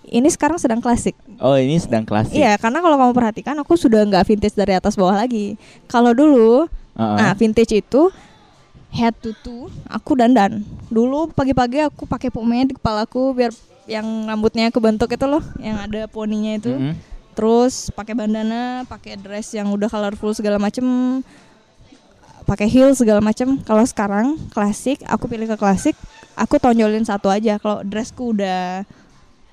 [0.03, 2.33] ini sekarang sedang klasik Oh ini sedang klasik.
[2.33, 6.65] iya karena kalau kamu perhatikan aku sudah nggak vintage dari atas bawah lagi kalau dulu
[6.91, 7.17] Uh-uh.
[7.17, 8.09] nah vintage itu
[8.89, 13.55] head to toe aku dandan dulu pagi-pagi aku pakai pomade di kepalaku biar
[13.87, 16.95] yang rambutnya kebentuk itu loh yang ada poninya itu Mm-mm.
[17.31, 20.83] terus pakai bandana, pakai dress yang udah colorful segala macem,
[22.51, 23.63] pakai heels segala macem.
[23.63, 25.95] Kalau sekarang klasik, aku pilih ke klasik,
[26.35, 27.63] aku tonjolin satu aja.
[27.63, 28.83] Kalau dressku udah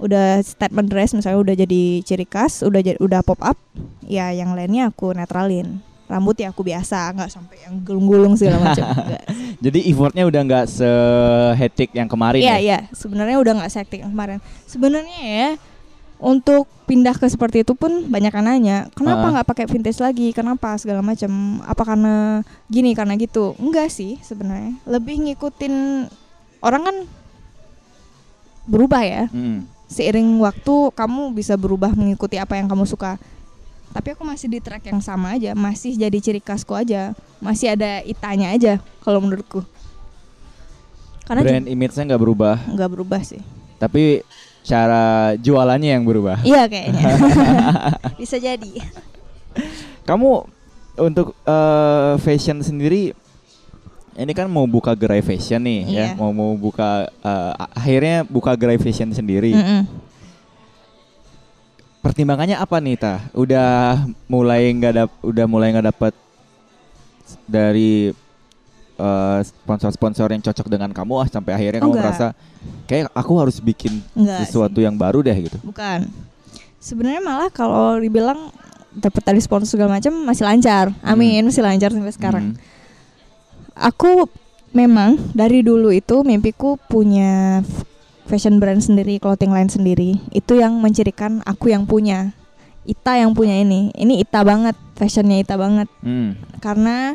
[0.01, 3.57] udah statement dress misalnya udah jadi ciri khas, udah jadi udah pop up,
[4.01, 5.77] ya yang lainnya aku netralin.
[6.07, 8.87] Rambut ya aku biasa, nggak sampai yang gulung-gulung segala macam.
[9.67, 12.57] Jadi effortnya udah nggak sehetik yang kemarin Iya ya?
[12.63, 14.39] iya, sebenarnya udah nggak sektik yang kemarin.
[14.63, 15.49] Sebenarnya ya
[16.17, 19.31] untuk pindah ke seperti itu pun banyak yang nanya, kenapa Ah.
[19.37, 20.33] nggak pakai vintage lagi?
[20.33, 21.61] Kenapa segala macam?
[21.61, 23.53] Apa karena gini karena gitu?
[23.61, 24.73] Enggak sih sebenarnya.
[24.87, 26.07] Lebih ngikutin
[26.63, 26.95] orang kan
[28.65, 29.23] berubah ya.
[29.29, 29.67] Mm.
[29.87, 33.15] Seiring waktu kamu bisa berubah mengikuti apa yang kamu suka.
[33.95, 38.03] Tapi aku masih di track yang sama aja, masih jadi ciri khasku aja, masih ada
[38.03, 39.63] itanya aja kalau menurutku.
[41.23, 43.39] Karena Brand image-nya nggak berubah, nggak berubah sih.
[43.77, 44.25] tapi
[44.67, 46.43] cara jualannya yang berubah.
[46.43, 47.03] Iya kayaknya.
[48.19, 48.71] Bisa jadi.
[50.03, 50.43] Kamu
[50.99, 53.15] untuk eh, fashion sendiri
[54.17, 56.07] ini kan mau buka gerai fashion nih ya, Iya.
[56.17, 59.55] mau mau buka eh, akhirnya buka gerai fashion sendiri.
[59.55, 59.81] Mm-mm.
[62.03, 63.15] Pertimbangannya apa nih ta?
[63.35, 66.13] Udah mulai nggak dap, udah mulai nggak dapat
[67.43, 68.11] dari
[68.97, 72.05] eh, sponsor-sponsor yang cocok dengan kamu ah sampai akhirnya kamu Enggak.
[72.05, 72.27] merasa
[72.89, 75.57] kayak aku harus bikin Enggak sesuatu yang baru deh gitu.
[75.63, 76.09] Bukan.
[76.77, 78.49] Sebenarnya malah kalau dibilang
[78.97, 80.89] dapat dari sponsor segala macam masih lancar.
[81.05, 82.45] Amin, masih lancar sampai sekarang.
[82.53, 82.57] Hmm.
[83.77, 84.25] Aku
[84.73, 87.61] memang dari dulu itu mimpiku punya
[88.25, 90.17] fashion brand sendiri, clothing line sendiri.
[90.33, 92.33] Itu yang mencirikan aku yang punya.
[92.87, 93.91] Ita yang punya ini.
[93.93, 95.87] Ini Ita banget, fashionnya Ita banget.
[96.01, 96.39] Hmm.
[96.57, 97.13] karena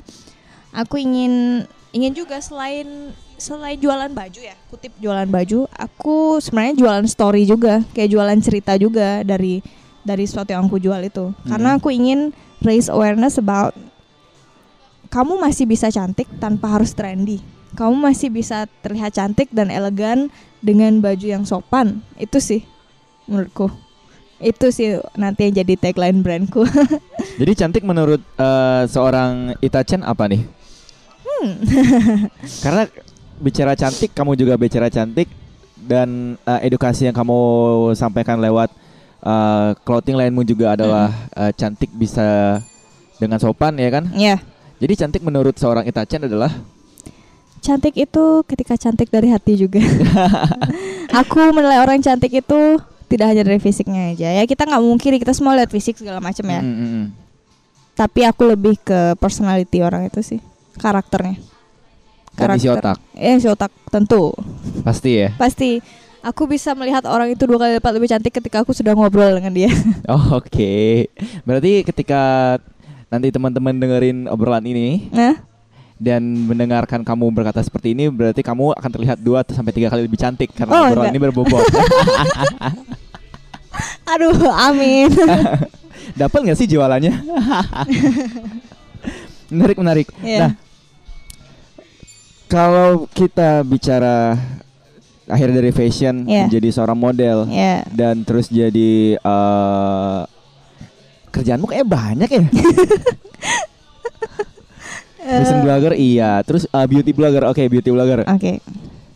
[0.73, 7.07] aku ingin ingin juga selain selain jualan baju ya kutip jualan baju aku sebenarnya jualan
[7.07, 9.61] story juga kayak jualan cerita juga dari
[10.03, 11.31] dari sesuatu yang aku jual itu.
[11.47, 11.79] Karena Hmm.
[11.79, 13.75] aku ingin raise awareness about
[15.09, 17.39] kamu masih bisa cantik tanpa harus trendy.
[17.73, 20.29] Kamu masih bisa terlihat cantik dan elegan
[20.61, 22.05] dengan baju yang sopan.
[22.21, 22.67] Itu sih
[23.25, 23.73] menurutku.
[24.43, 26.67] Itu sih nanti yang jadi tagline brandku.
[27.41, 30.43] Jadi cantik menurut eh, seorang Itachen apa nih?
[31.43, 31.59] Hmm.
[32.65, 32.83] Karena
[33.43, 35.27] bicara cantik, kamu juga bicara cantik
[35.75, 37.39] dan eh, edukasi yang kamu
[37.99, 38.71] sampaikan lewat
[39.27, 42.63] eh, clothing lainmu juga adalah eh, cantik bisa
[43.19, 44.07] dengan sopan ya kan?
[44.15, 44.39] ya
[44.79, 46.51] Jadi cantik menurut seorang Itachen adalah
[47.63, 49.79] Cantik itu ketika cantik dari hati juga.
[51.23, 55.31] Aku menilai orang cantik itu tidak hanya dari fisiknya aja ya kita nggak mungkin kita
[55.37, 56.59] semua lihat fisik segala macam ya.
[56.59, 57.07] Mm, mm, mm.
[57.95, 60.41] Tapi aku lebih ke personality orang itu sih
[60.83, 61.39] karakternya.
[62.33, 64.33] Dan isi otak Eh isi otak tentu
[64.83, 65.29] pasti ya.
[65.39, 65.79] pasti.
[66.23, 69.51] Aku bisa melihat orang itu dua kali lipat lebih cantik ketika aku sudah ngobrol dengan
[69.51, 69.67] dia.
[70.07, 71.11] Oh, Oke,
[71.43, 72.55] berarti ketika
[73.07, 75.35] nanti teman-teman dengerin obrolan ini Nah,
[75.99, 80.07] dan mendengarkan kamu berkata seperti ini, berarti kamu akan terlihat dua atau sampai tiga kali
[80.07, 81.13] lebih cantik karena Oh, obrolan enggak.
[81.13, 81.63] ini berbobot.
[84.15, 84.31] aduh,
[84.63, 85.11] amin.
[86.23, 87.13] Dapat nggak sih jualannya?
[89.51, 90.07] menarik menarik.
[90.23, 90.39] Iya.
[90.39, 90.51] Nah,
[92.53, 94.37] kalau kita bicara
[95.25, 96.45] akhir dari fashion Iya.
[96.45, 100.21] menjadi seorang model ya, dan terus jadi eh
[101.31, 102.43] kerjaanmu kayak banyak ya.
[105.23, 108.27] Fashion blogger iya, terus eh, beauty blogger oke beauty blogger.
[108.27, 108.53] oke.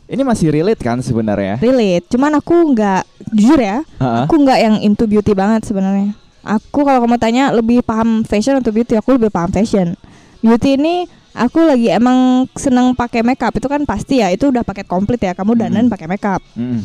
[0.06, 1.58] Ini masih relate kan sebenarnya?
[1.58, 2.06] Relate.
[2.06, 3.02] Cuman aku nggak
[3.34, 3.82] jujur ya.
[3.98, 4.22] Ha-ha.
[4.22, 6.14] Aku nggak yang into beauty banget sebenarnya.
[6.46, 9.98] Aku kalau kamu tanya lebih paham fashion atau beauty, aku lebih paham fashion.
[10.38, 14.88] Beauty ini aku lagi emang seneng pakai makeup itu kan pasti ya itu udah paket
[14.88, 15.92] komplit ya kamu dandan Mm.
[15.92, 16.40] pakai makeup.
[16.56, 16.80] Mm.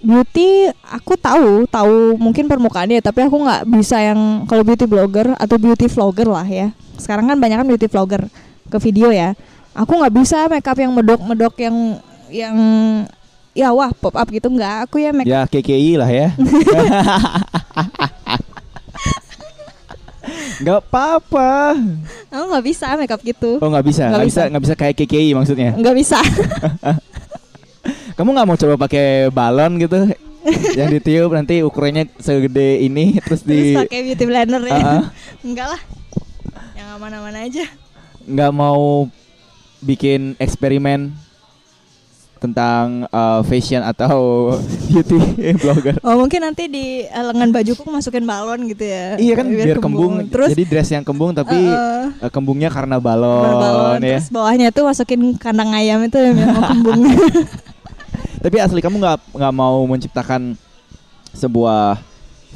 [0.00, 5.60] beauty aku tahu tahu mungkin permukaannya tapi aku nggak bisa yang kalau beauty blogger atau
[5.60, 8.24] beauty vlogger lah ya sekarang kan banyak kan beauty vlogger
[8.64, 9.36] ke video ya
[9.70, 11.76] aku nggak bisa makeup yang medok medok yang
[12.32, 12.56] yang
[13.52, 16.32] ya wah pop up gitu nggak aku ya makeup Ya KKI lah ya.
[20.60, 21.72] Gak apa-apa.
[22.28, 24.50] aku nggak bisa makeup gitu Oh nggak bisa, Nggak nggak bisa, bisa.
[24.50, 25.70] nggak bisa kayak KKI maksudnya.
[25.72, 26.18] nggak bisa
[28.16, 30.04] Kamu nggak mau coba pakai balon gitu?
[30.72, 35.04] yang ditiup nanti ukurannya segede ini terus terus di pakai beauty blender ya
[35.44, 35.80] enggak lah
[36.72, 37.68] yang aman-aman aja
[38.24, 39.04] nggak mau
[39.80, 41.12] bikin eksperimen
[42.40, 44.48] tentang uh, fashion atau
[44.88, 45.20] beauty
[45.60, 46.00] blogger.
[46.00, 50.24] oh mungkin nanti di eh, lengan bajuku masukin balon gitu ya Iya kan biar, kembung.
[50.26, 54.16] terus Jadi dress yang kembung tapi eh, uh, kembungnya karena balon, balon ya.
[54.16, 57.00] terus bawahnya tuh masukin kandang ayam itu yang mau kembung
[58.44, 60.56] Tapi asli kamu nggak nggak mau menciptakan
[61.36, 62.00] sebuah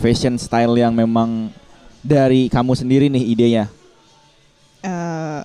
[0.01, 1.53] fashion style yang memang
[2.01, 3.65] dari kamu sendiri nih idenya.
[4.81, 5.41] eh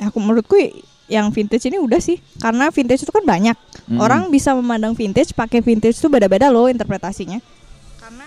[0.00, 0.56] aku menurutku
[1.06, 2.18] yang vintage ini udah sih.
[2.38, 3.54] Karena vintage itu kan banyak.
[3.86, 4.02] Mm-mm.
[4.02, 7.38] orang bisa memandang vintage pakai vintage itu beda-beda loh interpretasinya.
[8.02, 8.26] Karena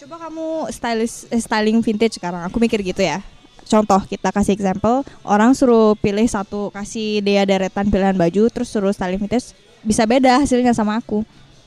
[0.00, 2.48] coba kamu stylish eh, styling vintage sekarang.
[2.48, 3.20] Aku mikir gitu ya.
[3.66, 5.04] Contoh kita kasih example.
[5.20, 9.52] Orang suruh pilih satu kasih dia deretan pilihan baju terus suruh styling vintage
[9.84, 11.26] bisa beda hasilnya sama aku.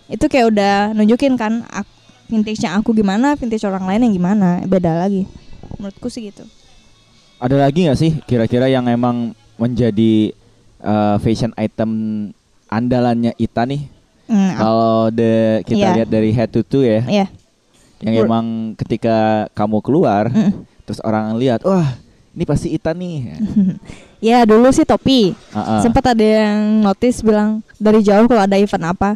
[0.09, 1.91] Itu kayak udah nunjukin kan ak-
[2.29, 4.63] vintage-nya aku gimana vintage orang lain yang gimana.
[4.65, 5.29] Beda lagi.
[5.77, 6.47] Menurutku sih gitu.
[7.37, 10.31] Ada lagi nggak sih kira-kira yang emang menjadi
[10.81, 11.91] uh, fashion item
[12.65, 13.81] andalannya Ita nih?
[14.25, 15.95] Hmm, aku- Kalau de kita Iya.
[15.95, 17.25] lihat dari head to toe ya, Iya.
[17.99, 19.17] yang Ber- emang ketika
[19.51, 20.51] kamu keluar, Mm.
[20.83, 21.97] terus orang lihat, wah
[22.29, 23.15] ini pasti Ita nih.
[24.19, 25.31] Ya dulu sih topi.
[25.49, 25.79] Ah, ah.
[25.79, 29.15] Sempat ada yang notice bilang dari jauh kalau ada event apa,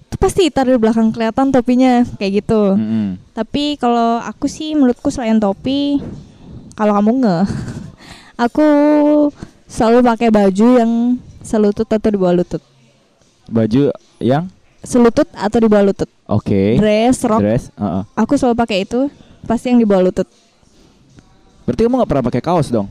[0.00, 2.72] itu pasti Ita dari belakang kelihatan topinya kayak gitu.
[2.72, 3.18] Mm-mm.
[3.32, 5.98] Tapi kalau aku sih menurutku selain topi,
[6.72, 7.38] kalau kamu nge,
[8.46, 8.66] aku
[9.66, 10.90] selalu pakai baju yang
[11.40, 12.62] selutut atau di bawah lutut.
[13.46, 14.48] Baju yang
[14.80, 16.10] Selutut atau di bawah lutut.
[16.26, 17.72] oke, Dress, rok, dress.
[17.74, 18.04] ah, ah.
[18.14, 19.08] aku selalu pakai itu.
[19.44, 20.28] Pasti yang di bawah lutut.
[21.64, 22.88] Berarti kamu nggak pernah pakai kaos dong?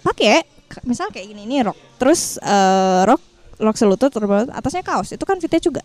[0.00, 3.18] pakai K- misal kayak gini ini rok terus eh, rok
[3.58, 5.82] rok selutut terus atasnya kaos itu kan fitnya juga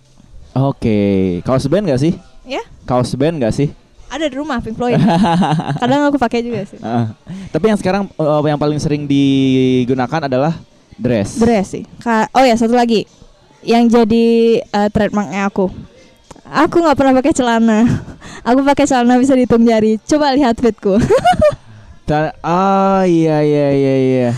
[0.53, 0.97] Oke,
[1.41, 2.13] kaos band nggak sih?
[2.45, 3.73] ya Kaos band nggak sih?
[4.10, 4.98] Ada di rumah Pink Floyd
[5.82, 6.82] kadang aku pakai juga sih.
[6.82, 7.13] Ah.
[7.54, 10.58] Tapi yang sekarang uh, yang paling sering digunakan adalah
[10.98, 11.38] dress.
[11.38, 11.84] dress sih.
[12.02, 13.06] Ka- oh ya satu lagi.
[13.62, 14.28] Yang jadi
[14.65, 15.69] eh, trademarknya aku.
[16.50, 17.86] Aku nggak pernah pakai celana.
[18.50, 20.02] Aku pakai celana bisa dihitung jari.
[20.02, 20.98] Coba lihat fitku
[22.41, 24.30] ah iya iya iya iya.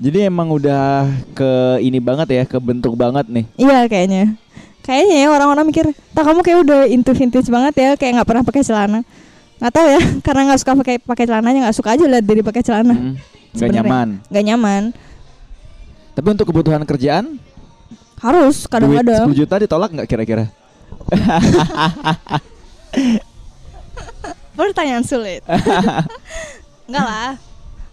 [0.00, 1.04] Jadi emang udah
[1.36, 3.44] ke ini banget ya, ke bentuk banget nih.
[3.60, 4.36] iya kayaknya
[4.86, 8.42] kayaknya ya orang-orang mikir tak kamu kayak udah into vintage banget ya kayak nggak pernah
[8.42, 9.00] pakai celana
[9.56, 12.62] nggak tahu ya karena nggak suka pakai pakai celananya nggak suka aja lihat diri pakai
[12.62, 13.14] celana Mm,
[13.52, 13.82] Gak Sebenarnya.
[13.82, 14.08] nyaman.
[14.28, 14.82] nggak nyaman
[16.12, 17.36] Tapi untuk kebutuhan kerjaan,
[18.18, 20.44] harus duit kadang-kadang 10 juta ditolak nggak kira-kira?
[24.56, 25.44] pertanyaan sulit
[26.88, 27.36] nggak lah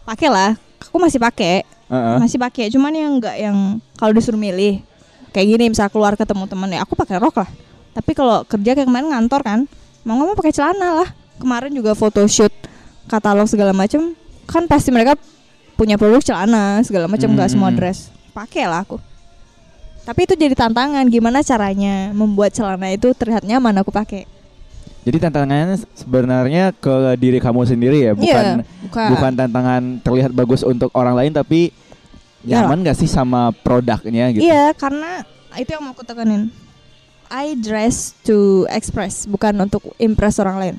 [0.03, 2.15] pakai lah aku masih pakai Heeh.
[2.17, 3.57] masih pakai cuman yang nggak yang
[3.95, 4.79] kalau disuruh milih
[5.33, 7.49] kayak gini misal keluar ketemu temen ya aku pakai rok lah.
[7.93, 9.59] Tapi kalau kerja kayak kemarin ngantor kan
[10.01, 11.09] mau nggak mau pakai celana lah.
[11.35, 12.53] Kemarin juga photoshoot
[13.05, 14.13] katalog segala macem
[14.45, 15.17] kan pasti mereka
[15.73, 17.77] punya produk celana segala macam nggak semua Hmm.
[17.77, 18.13] dress.
[18.31, 19.01] Pakai lah aku.
[20.03, 24.27] Tapi itu jadi tantangan gimana caranya membuat celana itu terlihat nyaman aku pakai.
[25.03, 29.31] Jadi tantangannya sebenarnya ke diri kamu sendiri ya, bukan Iya, bukan, bukan.
[29.35, 31.82] tantangan terlihat bagus untuk orang lain tapi Iya.
[32.43, 34.43] Nyaman nggak sih sama produknya gitu?
[34.43, 35.23] Iya, karena
[35.55, 36.51] itu yang mau aku tekanin.
[37.33, 40.75] I dress to express, bukan untuk impress orang lain.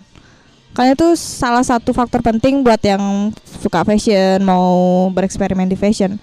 [0.75, 3.31] Karena itu salah satu faktor penting buat yang
[3.63, 6.19] suka fashion, mau bereksperimen di fashion.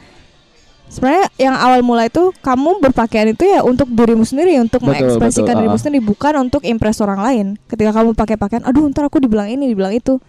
[0.91, 5.55] Sebenarnya yang awal mula itu kamu berpakaian itu ya untuk dirimu sendiri, untuk Betul, mengekspresikan
[5.55, 5.81] betul, dirimu ah.
[5.81, 7.45] sendiri, bukan untuk impress orang lain.
[7.71, 10.19] Ketika kamu pakai pakaian, aduh ntar aku dibilang ini, dibilang itu,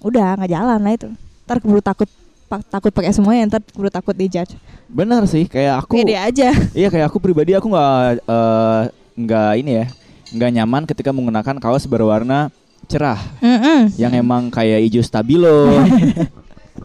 [0.00, 1.08] udah nggak jalan lah itu.
[1.44, 2.08] Ntar keburu takut
[2.46, 4.54] takut pakai semuanya, ntar keburu takut dijudge.
[4.86, 6.50] Benar sih, kayak aku Pede aja.
[6.78, 8.82] Iya kayak aku pribadi aku nggak eh,
[9.16, 9.86] nggak ini ya
[10.28, 12.50] nggak nyaman ketika menggunakan kaos berwarna
[12.84, 13.94] cerah Mm-mm.
[13.94, 15.70] yang emang kayak hijau stabilo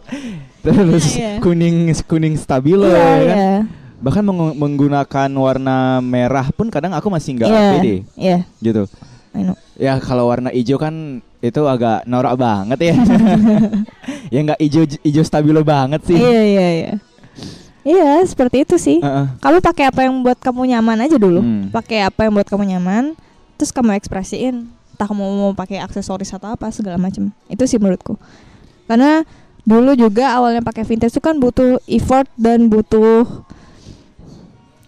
[0.64, 1.38] terus Iya.
[1.38, 3.54] kuning kuning stabilo Iya, ya kan iya.
[3.98, 8.82] bahkan meng- menggunakan warna merah pun kadang aku masih nggak Iya, pede Iya, gitu
[9.32, 9.56] I know.
[9.74, 12.96] ya kalau warna hijau kan itu agak norak banget ya
[14.34, 16.92] ya nggak hijau hijau stabilo banget sih Iya, iya, iya.
[17.82, 19.02] Iya, seperti itu sih.
[19.02, 19.26] Heeh.
[19.42, 21.42] Kamu pakai apa yang buat kamu nyaman aja dulu.
[21.42, 21.66] Hmm.
[21.74, 23.18] Pakai apa yang buat kamu nyaman.
[23.58, 28.18] terus kamu ekspresiin entah kamu mau pakai aksesoris atau apa segala macam itu sih menurutku
[28.90, 29.22] karena
[29.62, 33.22] dulu juga awalnya pakai vintage itu kan butuh effort dan butuh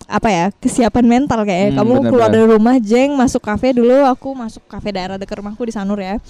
[0.05, 4.05] apa ya kesiapan mental kayak Hmm, kamu benar, keluar dari rumah jeng masuk kafe dulu.
[4.07, 6.21] Aku masuk kafe daerah dekat rumahku di Sanur ya.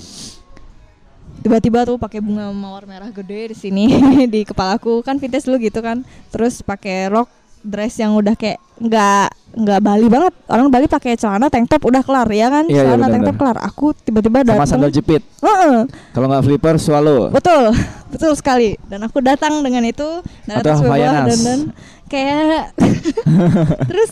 [1.40, 3.84] Tiba-tiba tuh pakai bunga mawar merah gede di sini
[4.32, 5.02] di kepalaku.
[5.02, 6.00] Kan vintage dulu gitu kan.
[6.30, 7.28] Terus pakai rok
[7.60, 10.32] dress yang udah kayak nggak nggak Bali banget.
[10.46, 12.64] Orang Bali pakai celana tank top udah kelar ya kan?
[12.64, 13.28] Iya, iya, celana tank benar-benar.
[13.28, 13.58] top kelar.
[13.66, 15.22] Aku tiba-tiba Sama datang sandal jepit.
[15.40, 15.76] Heeh,
[16.10, 17.28] Kalau nggak flipper swallow.
[17.28, 17.76] betul
[18.14, 18.80] betul sekali.
[18.88, 20.06] Dan aku datang dengan itu
[20.46, 21.40] dan atas bawah Havaianas.
[22.14, 22.64] Kayak
[23.90, 24.10] terus,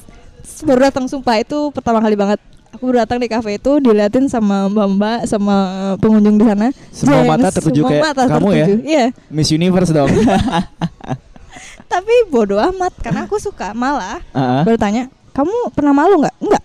[0.62, 2.38] baru datang sumpah itu pertama kali banget
[2.70, 5.54] aku baru datang di kafe itu diliatin sama mbak-mbak sama
[5.98, 8.56] pengunjung di sana Semua Jeng, mata tertuju semua kayak mata kamu ya?
[8.58, 8.74] tertuju.
[8.82, 10.10] iya Miss Universe dong.
[11.88, 14.62] tapi bodoh amat karena aku suka malah Heeh.
[14.64, 16.64] baru tanya kamu pernah malu nggak enggak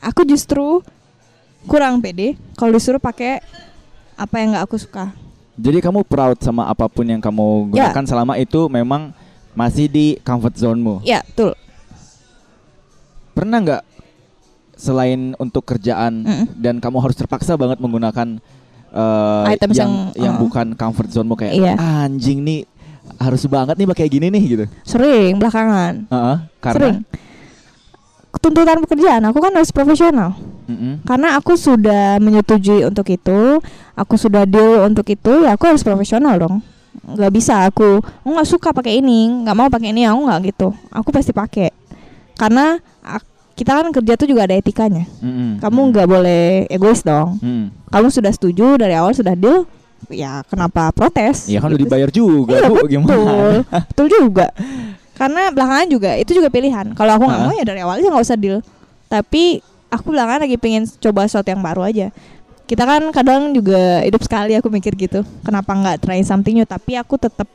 [0.00, 0.66] aku justru
[1.64, 3.42] kurang pede kalau disuruh pakai
[4.14, 5.10] apa yang nggak aku suka
[5.52, 7.90] Jadi kamu proud sama apa pun yang kamu Ya.
[7.90, 9.12] gunakan selama itu memang
[9.52, 11.00] masih di comfort zone-mu.
[11.02, 11.52] ya betul
[13.32, 13.82] Pernah nggak
[14.74, 16.46] selain untuk kerjaan Mm-mm.
[16.54, 18.40] dan kamu harus terpaksa banget menggunakan
[18.90, 20.40] eh, Items yang yang- yang uh.
[20.40, 21.72] bukan comfort zone-mu kayak Iya.
[21.74, 22.68] "Ah, anjing nih
[23.16, 24.64] harus banget nih pakai gini nih gitu.
[24.82, 26.96] sering belakangan Heeh, karena sering
[28.34, 30.34] tuntutan pekerjaan aku kan harus profesional
[30.64, 31.02] Mm-mm.
[31.02, 33.62] karena aku sudah menyetujui untuk itu
[33.92, 36.58] aku sudah deal untuk itu ya aku harus profesional dong
[36.92, 40.68] nggak bisa aku aku nggak suka pakai ini nggak mau pakai ini aku nggak gitu.
[40.88, 41.72] Aku pasti pakai.
[42.34, 42.76] Karena
[43.52, 45.04] kita kan kerja tuh juga ada etikanya.
[45.20, 45.60] Mm-mm.
[45.60, 47.36] kamu nggak boleh egois dong.
[47.38, 47.68] Mm.
[47.88, 49.68] kamu sudah setuju dari awal sudah deal
[50.08, 51.46] ya kenapa protes?
[51.46, 51.86] Iya kan udah Gitu.
[51.86, 52.88] dibayar juga Iya, bu betul.
[52.88, 53.14] gimana?
[53.86, 54.46] betul juga.
[55.12, 56.92] Karena belakangan juga itu juga pilihan.
[56.92, 58.58] Kalau aku nggak mau ya dari awal aja nggak usah deal.
[59.06, 62.08] Tapi aku belakangan lagi pengen coba sesuatu yang baru aja
[62.64, 66.64] kita kan kadang juga hidup sekali aku mikir gitu kenapa nggak try something new?
[66.64, 67.48] Tapi aku tetap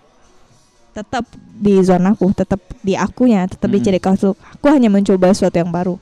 [0.94, 1.26] tetap
[1.58, 3.86] di zona aku tetap di akunya tetap di Mm-mm.
[3.86, 4.34] ciri khas aku.
[4.34, 5.96] Aku hanya mencoba sesuatu yang baru.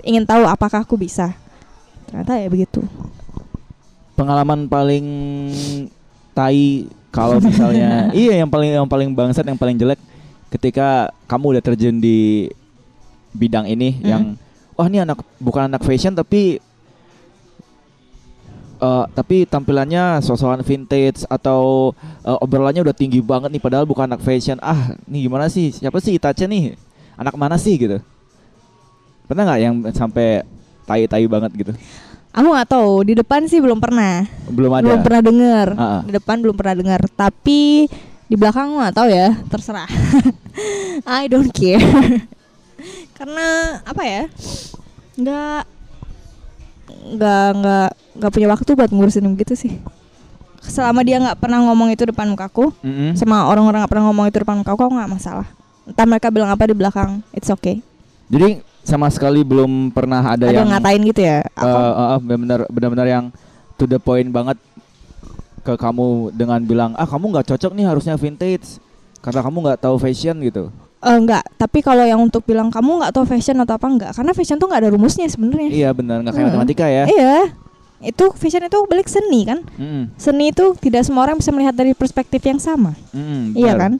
[0.00, 1.36] Ingin tahu apakah aku bisa.
[2.08, 2.80] Ternyata ya begitu.
[4.16, 5.06] Pengalaman paling
[6.32, 9.98] tai kalau misalnya iya yang paling yang paling bangsat yang paling jelek
[10.50, 12.50] ketika kamu udah terjun di
[13.30, 14.06] bidang ini Mm.
[14.06, 14.22] yang
[14.74, 16.58] wah ini anak bukan anak fashion tapi
[18.80, 21.92] eh, tapi tampilannya sosokan vintage atau
[22.24, 24.56] eh, obrolannya udah tinggi banget nih padahal bukan anak fashion.
[24.58, 25.70] Ah nih gimana sih?
[25.70, 26.74] Siapa sih Itace nih?
[27.14, 28.00] Anak mana sih gitu.
[29.28, 30.42] Pernah nggak yang sampai
[30.82, 31.72] tai-tai banget gitu?
[32.30, 34.22] Aku nggak tahu di depan sih belum pernah.
[34.46, 34.86] Belum ada?
[34.86, 36.00] Belum pernah dengar Ah, ah.
[36.06, 37.90] di depan belum pernah dengar tapi
[38.30, 39.90] di belakang nggak tahu ya terserah.
[41.20, 41.82] I don't care.
[43.18, 44.22] Karena apa ya
[45.18, 45.62] nggak
[47.00, 47.88] nggak nggak
[48.20, 49.72] nggak punya waktu buat ngurusin begitu sih
[50.60, 53.16] selama dia nggak pernah ngomong itu depan mukaku Mm-mm.
[53.16, 55.48] sama orang-orang nggak pernah ngomong itu depan mukaku aku nggak masalah
[55.88, 57.80] entah mereka bilang apa di belakang it's okay
[58.30, 62.60] Jadi sama sekali belum pernah ada, ada yang ngatain gitu ya eh, eh, eh, benar-benar
[62.70, 63.24] benar-benar yang
[63.74, 64.54] to the point banget
[65.60, 68.80] ke kamu dengan bilang ah kamu nggak cocok nih harusnya vintage
[69.20, 70.72] karena kamu nggak tahu fashion gitu.
[71.00, 74.36] Eh, enggak tapi kalau yang untuk bilang kamu nggak tahu fashion atau apa enggak karena
[74.36, 76.52] fashion tuh nggak ada rumusnya sebenarnya Iya benar nggak kayak Hmm.
[76.52, 77.04] matematika ya.
[77.08, 77.36] Iya.
[78.02, 79.60] Itu fashion itu balik seni kan?
[79.74, 82.92] Mm-mm, Seni itu tidak semua orang bisa melihat dari perspektif yang sama.
[83.12, 83.92] mm-mm, Iya kan?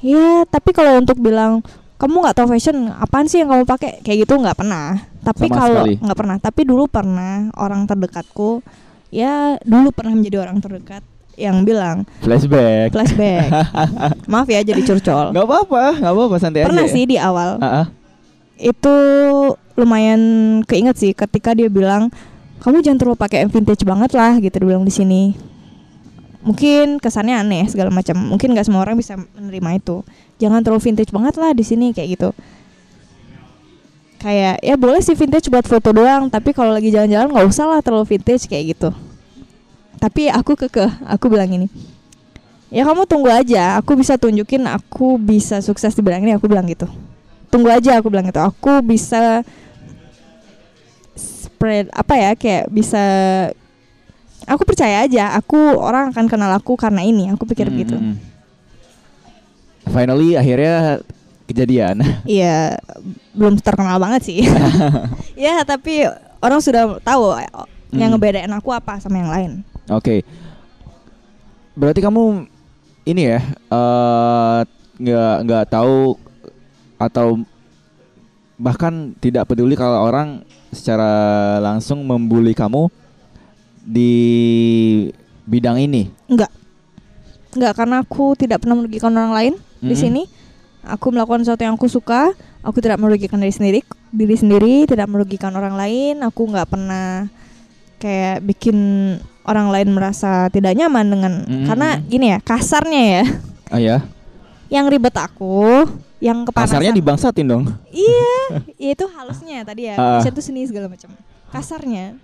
[0.00, 1.60] Iya, tapi kalau untuk bilang
[1.96, 4.00] kamu nggak tahu fashion, apaan sih yang kamu pakai?
[4.00, 4.96] Kayak gitu nggak pernah.
[5.20, 6.00] Tapi kalau sekali.
[6.00, 8.64] nggak pernah, tapi dulu pernah orang terdekatku,
[9.08, 11.04] ya dulu pernah menjadi orang terdekat
[11.40, 12.92] yang bilang Flashback.
[12.92, 13.48] flashback.
[14.30, 15.32] Maaf ya jadi curcol.
[15.32, 16.92] Nggak apa-apa, nggak apa-apa santai Pernah aja.
[16.92, 17.56] sih di awal.
[17.58, 17.86] Ah, ah.
[18.60, 18.94] itu
[19.72, 20.20] lumayan
[20.68, 22.12] keinget sih ketika dia bilang
[22.60, 25.32] kamu jangan terlalu pakai vintage banget lah gitu dia bilang di sini
[26.44, 30.04] mungkin kesannya aneh segala macam mungkin nggak semua orang bisa menerima itu
[30.36, 32.30] jangan terlalu vintage banget lah di sini kayak gitu
[34.20, 37.80] kayak ya boleh sih vintage buat foto doang tapi kalau lagi jalan-jalan nggak usah lah
[37.80, 38.92] terlalu vintage kayak gitu
[40.00, 40.88] tapi aku kekeh.
[41.06, 41.68] Aku bilang ini
[42.70, 43.76] ya kamu tunggu aja.
[43.76, 46.32] Aku bisa tunjukin aku bisa sukses di bidang ini.
[46.34, 46.88] Aku bilang gitu.
[47.46, 48.40] Tunggu aja aku bilang gitu.
[48.40, 49.44] Aku bisa
[51.14, 53.02] spread apa ya kayak bisa
[54.46, 57.28] aku percaya aja aku orang akan kenal aku karena ini.
[57.30, 57.96] Aku pikir Mm, gitu.
[59.84, 61.02] Finally akhirnya
[61.44, 62.00] kejadian.
[62.24, 62.78] Iya
[63.34, 64.40] belum terkenal banget sih.
[65.40, 66.04] Ya tapi
[66.38, 67.48] orang sudah tahu eh,
[67.90, 68.20] yang Hmm.
[68.20, 69.50] ngebedain aku apa sama yang lain
[69.90, 70.22] Oke.
[71.74, 72.46] Berarti kamu
[73.08, 74.58] ini ya eh,
[75.00, 76.14] nggak nggak tahu
[77.00, 77.40] atau
[78.60, 82.92] bahkan tidak peduli kalau orang secara langsung membuli kamu
[83.80, 84.12] di
[85.48, 86.12] bidang ini.
[86.28, 86.52] Enggak.
[87.56, 89.98] Enggak karena aku tidak pernah merugikan orang lain di Mm-mm.
[89.98, 90.22] sini.
[90.80, 92.32] Aku melakukan sesuatu yang aku suka.
[92.60, 93.80] Aku tidak merugikan diri sendiri,
[94.12, 96.20] diri sendiri, tidak merugikan orang lain.
[96.20, 97.28] Aku nggak pernah
[98.00, 98.76] kayak bikin
[99.50, 101.66] orang lain merasa tidak nyaman dengan Mm-mm.
[101.66, 103.22] karena gini ya, kasarnya ya.
[103.68, 103.96] Ah ya,
[104.70, 106.78] Yang ribet aku, yang kepanasan.
[106.78, 107.64] kasarnya dibangsatin dong.
[107.90, 109.98] Iya, ya itu halusnya tadi ya.
[109.98, 110.22] Ah.
[110.22, 111.10] Bisa tuh seni segala macam.
[111.50, 112.14] Kasarnya,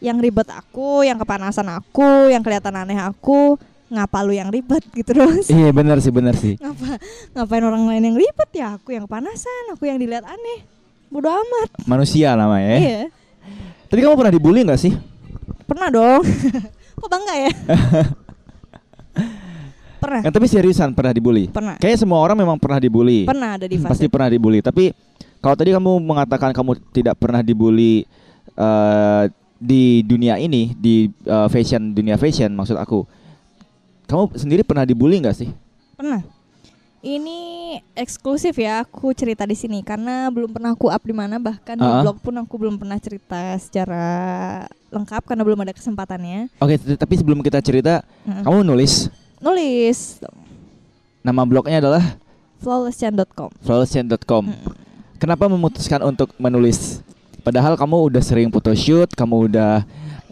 [0.00, 5.12] yang ribet aku, yang kepanasan aku, yang kelihatan aneh aku, ngapa lu yang ribet gitu
[5.12, 5.46] terus?
[5.52, 6.56] Iya benar sih benar sih.
[6.56, 6.96] Ngapa
[7.36, 8.80] ngapain orang lain yang ribet ya?
[8.80, 10.64] Aku yang kepanasan, aku yang dilihat aneh.
[11.08, 11.68] Bodoh amat.
[11.84, 12.74] Manusia namanya.
[12.74, 12.78] ya.
[12.80, 13.00] Iya.
[13.86, 14.92] Tapi kamu pernah dibully nggak sih?
[15.64, 16.22] Pernah dong.
[17.00, 17.50] Kok bangga ya?
[20.02, 20.20] pernah.
[20.20, 21.48] Yang tapi seriusan pernah dibully.
[21.48, 21.80] Pernah.
[21.80, 23.24] Kayaknya semua orang memang pernah dibully.
[23.24, 24.12] Pernah ada di Hmm, Pasti fase.
[24.12, 24.60] pernah dibully.
[24.60, 24.92] Tapi
[25.40, 28.04] kalau tadi kamu mengatakan kamu tidak pernah dibully
[28.52, 29.22] eh,
[29.56, 33.08] di dunia ini, di eh, fashion dunia fashion maksud aku.
[34.04, 35.48] Kamu sendiri pernah dibully nggak sih?
[35.96, 36.20] Pernah.
[37.04, 37.38] Ini
[37.92, 41.84] eksklusif ya aku cerita di sini karena belum pernah aku up di mana bahkan di
[41.84, 42.00] Ah.
[42.00, 44.04] blog pun aku belum pernah cerita secara
[44.88, 46.48] lengkap karena belum ada kesempatannya.
[46.56, 48.40] Oke, t- tapi sebelum kita cerita, Heeh.
[48.40, 50.24] kamu nulis Nulis
[51.20, 52.16] nama blognya adalah
[52.58, 53.52] flawlesschan.com.
[53.60, 54.48] flawlesschan.com.
[54.48, 54.72] Mm-mm.
[55.14, 57.04] Kenapa memutuskan untuk menulis?
[57.40, 59.84] Padahal kamu udah sering photoshoot, kamu udah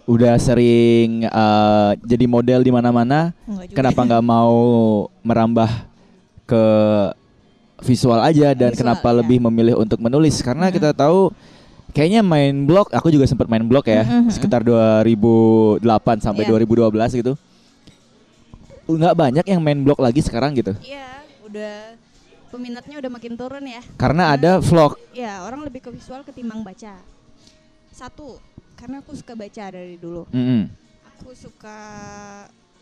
[0.02, 3.36] udah sering eh, jadi model di mana-mana.
[3.68, 4.56] Kenapa nggak mau
[5.20, 5.68] merambah
[6.44, 6.64] ke
[7.82, 9.16] visual aja dan Visual, kenapa ya.
[9.22, 10.38] lebih memilih untuk menulis?
[10.38, 10.76] Karena Mm-mm.
[10.78, 11.34] kita tahu
[11.90, 14.30] kayaknya main blog, aku juga sempat main blog ya, mm-mm.
[14.30, 15.82] sekitar 2008
[16.22, 16.50] sampai Iya.
[16.62, 17.32] 2012 gitu.
[18.86, 20.74] Nggak banyak yang main blog lagi sekarang gitu.
[20.82, 21.74] Iya, udah
[22.50, 23.82] peminatnya udah makin turun ya.
[23.98, 24.94] Karena ada vlog.
[25.10, 26.98] Ya, orang lebih ke visual ketimbang baca.
[27.90, 28.38] Satu,
[28.78, 30.26] karena aku suka baca dari dulu.
[30.30, 30.70] Mm-mm.
[31.18, 31.78] Aku suka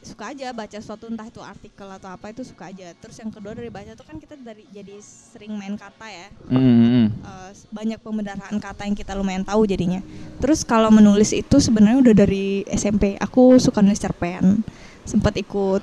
[0.01, 2.96] suka aja baca suatu entah itu artikel atau apa itu suka aja.
[2.96, 6.26] Terus yang kedua dari baca tuh kan kita dari jadi sering main kata ya.
[6.48, 7.12] Mm-mm.
[7.12, 10.01] Eh, banyak pembenaran kata yang kita lumayan tahu jadinya.
[10.40, 13.20] Terus kalau menulis itu sebenarnya udah dari SMP.
[13.20, 14.64] Aku suka nulis cerpen.
[15.05, 15.82] Sempat ikut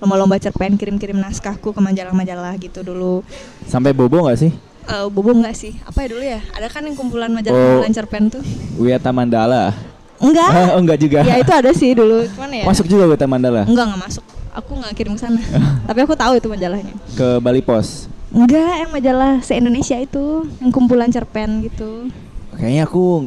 [0.00, 3.24] lomba-lomba cerpen, kirim-kirim naskahku ke majalah-majalah gitu dulu.
[3.68, 4.52] Sampai bobo nggak sih?
[4.84, 5.72] Eh bobo enggak sih?
[5.88, 6.40] Apa ya dulu ya?
[6.52, 7.96] Ada kan yang kumpulan majalah-kumpulan Oh.
[7.96, 8.44] cerpen tuh?
[8.76, 9.93] Wiyata Mandala.
[10.16, 10.50] Enggak.
[10.70, 11.18] oh enggak juga.
[11.22, 12.22] ya itu ada sih dulu.
[12.28, 12.64] Cuman ya.
[12.64, 14.24] Masuk juga Wiyata Mandala Enggak, enggak masuk.
[14.54, 15.40] Aku nggak kirim ke sana.
[15.88, 16.94] Tapi aku tahu itu majalahnya.
[17.12, 18.06] ke Bali Pos.
[18.30, 20.24] Enggak, yang majalah se-Indonesia itu,
[20.58, 22.10] yang kumpulan cerpen gitu.
[22.52, 23.26] Kayaknya aku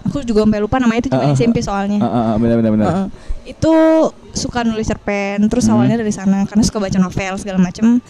[0.00, 2.00] Aku juga sampai lupa namanya itu cuma Ah, ah, SMP soalnya.
[2.00, 2.86] ah, ah, ah, benar-benar benar.
[2.88, 3.06] Heeh.
[3.52, 3.72] Itu
[4.32, 5.76] suka nulis cerpen, terus Hmm.
[5.76, 8.00] awalnya dari sana karena suka baca novel segala macem.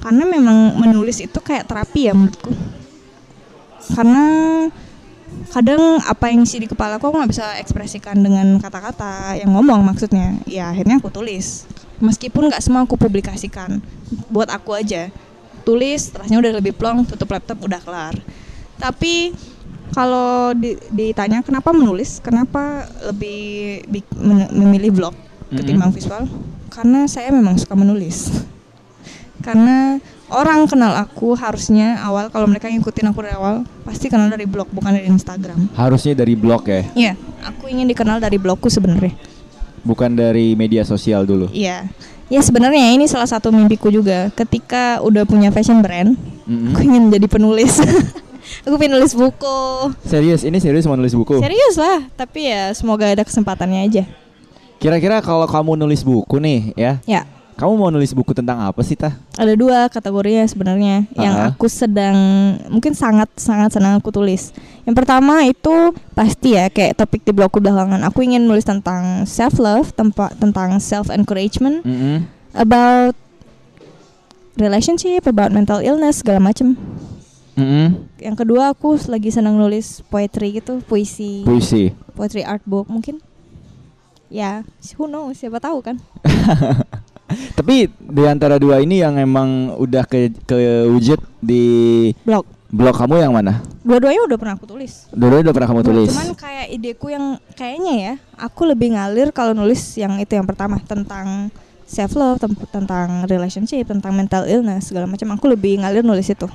[0.00, 2.48] Karena memang menulis itu kayak terapi ya menurutku.
[3.86, 4.24] Karena
[5.50, 9.84] kadang apa yang isi di kepala aku aku nggak bisa ekspresikan dengan kata-kata yang ngomong
[9.84, 10.38] maksudnya.
[10.44, 11.68] Ya akhirnya aku tulis.
[12.02, 13.78] Meskipun nggak semua aku publikasikan,
[14.28, 15.08] buat aku aja.
[15.64, 18.14] Tulis, terusnya udah lebih plong, tutup laptop udah kelar.
[18.76, 19.32] Tapi
[19.94, 24.10] kalau di- ditanya kenapa menulis, kenapa lebih bi-
[24.52, 25.14] memilih blog
[25.54, 26.26] ketimbang visual?
[26.68, 28.28] Karena saya memang suka menulis.
[29.46, 34.44] Karena orang kenal aku harusnya awal kalau mereka ngikutin aku dari awal pasti kenal dari
[34.44, 35.68] blog bukan dari Instagram.
[35.72, 37.12] Harusnya dari blog ya, Iya,
[37.42, 39.12] aku ingin dikenal dari blogku sebenarnya.
[39.84, 41.52] bukan dari media sosial dulu.
[41.52, 41.84] Iya.
[42.32, 44.32] Ya sebenarnya ini salah satu mimpiku juga.
[44.32, 46.16] Ketika udah punya fashion brand,
[46.48, 46.72] Mm-mm.
[46.72, 47.84] aku ingin jadi penulis.
[48.64, 49.92] aku pengen nulis buku.
[50.08, 51.36] Serius, ini serius mau nulis buku.
[51.36, 54.04] Serius lah, tapi ya semoga ada kesempatannya aja.
[54.80, 58.94] Kira-kira kalau kamu nulis buku nih ya, Ya, kamu mau nulis buku tentang apa sih
[58.94, 59.14] tah?
[59.34, 61.48] ada dua kategorinya sebenarnya yang Ah.
[61.48, 62.14] aku sedang
[62.66, 64.50] mungkin sangat sangat senang aku tulis.
[64.82, 65.74] Yang pertama itu
[66.12, 68.02] pasti ya kayak topik di blogku belakangan.
[68.04, 69.94] Aku ingin nulis tentang self love,
[70.34, 72.26] tentang self encouragement, Mm-mm.
[72.52, 73.14] about
[74.54, 76.78] relationship, about mental illness segala macem.
[77.54, 78.10] Mm-mm.
[78.18, 81.94] Yang kedua aku lagi senang nulis poetry gitu, puisi, Puisi.
[82.12, 83.22] poetry art book mungkin.
[84.26, 86.02] Ya, who knows, siapa tahu kan.
[87.58, 91.64] Tapi di antara dua ini yang emang udah ke kewujud di
[92.22, 92.44] Blog.
[92.68, 93.64] blog kamu yang mana?
[93.80, 95.08] Dua-duanya udah pernah aku tulis.
[95.10, 96.10] Dua-dua udah pernah kamu tulis.
[96.10, 100.76] Cuman kayak ideku yang kayaknya ya, aku lebih ngalir kalau nulis yang itu yang pertama
[100.84, 101.48] tentang
[101.84, 102.40] self love,
[102.72, 105.32] tentang relationship, tentang mental illness segala macam.
[105.36, 106.48] Aku lebih ngalir nulis itu.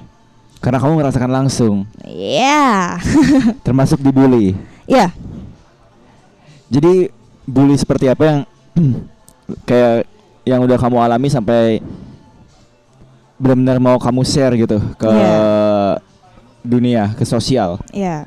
[0.59, 2.99] Karena kamu merasakan langsung, Iya.
[3.65, 4.59] termasuk dibully.
[4.83, 5.15] Iya.
[6.69, 7.07] Jadi
[7.47, 8.39] bully seperti apa yang
[9.69, 10.03] kayak
[10.49, 11.77] yang udah kamu alami sampai
[13.37, 16.01] benar-benar mau kamu share gitu ke Iya.
[16.59, 17.77] dunia ke sosial.
[17.93, 18.25] Ya.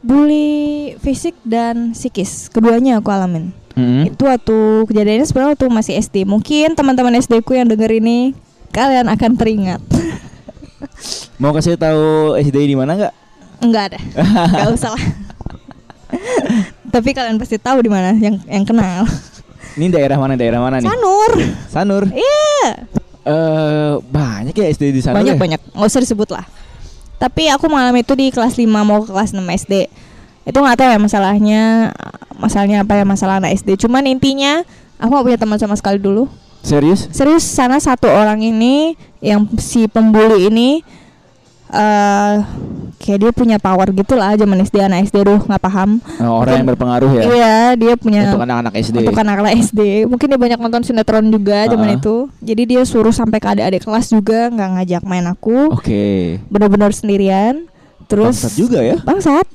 [0.00, 3.52] Bully fisik dan psikis, keduanya aku alamin.
[3.76, 4.08] Mm-mm.
[4.08, 4.56] Itu waktu
[4.88, 6.24] kejadiannya sebenarnya waktu masih SD.
[6.24, 8.32] Mungkin teman-teman SD ku yang denger ini
[8.72, 9.82] kalian akan teringat.
[11.40, 13.14] Mau kasih tahu SD di mana nggak?
[13.60, 14.00] Enggak ada.
[14.56, 15.04] Enggak usah lah.
[16.90, 19.04] Tapi kalian pasti tahu di mana yang yang kenal.
[19.80, 20.36] Ini daerah mana?
[20.36, 20.92] Daerah mana nih?
[20.92, 21.32] Sanur.
[21.72, 22.04] Sanur.
[22.12, 22.84] Iya.
[23.24, 25.24] Eh banyak ya SD di Sanur.
[25.24, 25.40] banyak ya?
[25.40, 25.60] banyak.
[25.72, 26.44] Nggak usah disebut lah.
[27.16, 29.88] Tapi aku mengalami itu di kelas 5 mau ke kelas 6 SD.
[30.44, 31.62] Itu nggak tahu ya masalahnya
[32.36, 33.80] masalahnya apa ya masalah anak SD.
[33.80, 34.60] Cuman intinya
[35.00, 36.28] aku gak punya teman sama sekali dulu.
[36.60, 37.08] Serius?
[37.12, 40.84] Serius sana satu orang ini yang si pembuli ini
[41.70, 42.34] eh
[43.00, 46.02] kayak dia punya power gitu lah zaman SD anak SD duh nggak paham.
[46.20, 47.22] Oh, orang yang berpengaruh ya.
[47.24, 48.96] Iya, dia punya Untuk anak-anak SD.
[49.00, 49.80] untuk anak-anak SD.
[50.04, 51.96] Mungkin dia banyak nonton sinetron juga zaman Ah.
[51.96, 52.28] itu.
[52.40, 55.72] Jadi dia suruh sampai ke adik-adik kelas juga nggak ngajak main aku.
[55.72, 56.36] Oke.
[56.46, 57.64] Bener-bener sendirian.
[58.04, 58.96] Terus Bangsat juga ya.
[59.00, 59.46] Bangsat.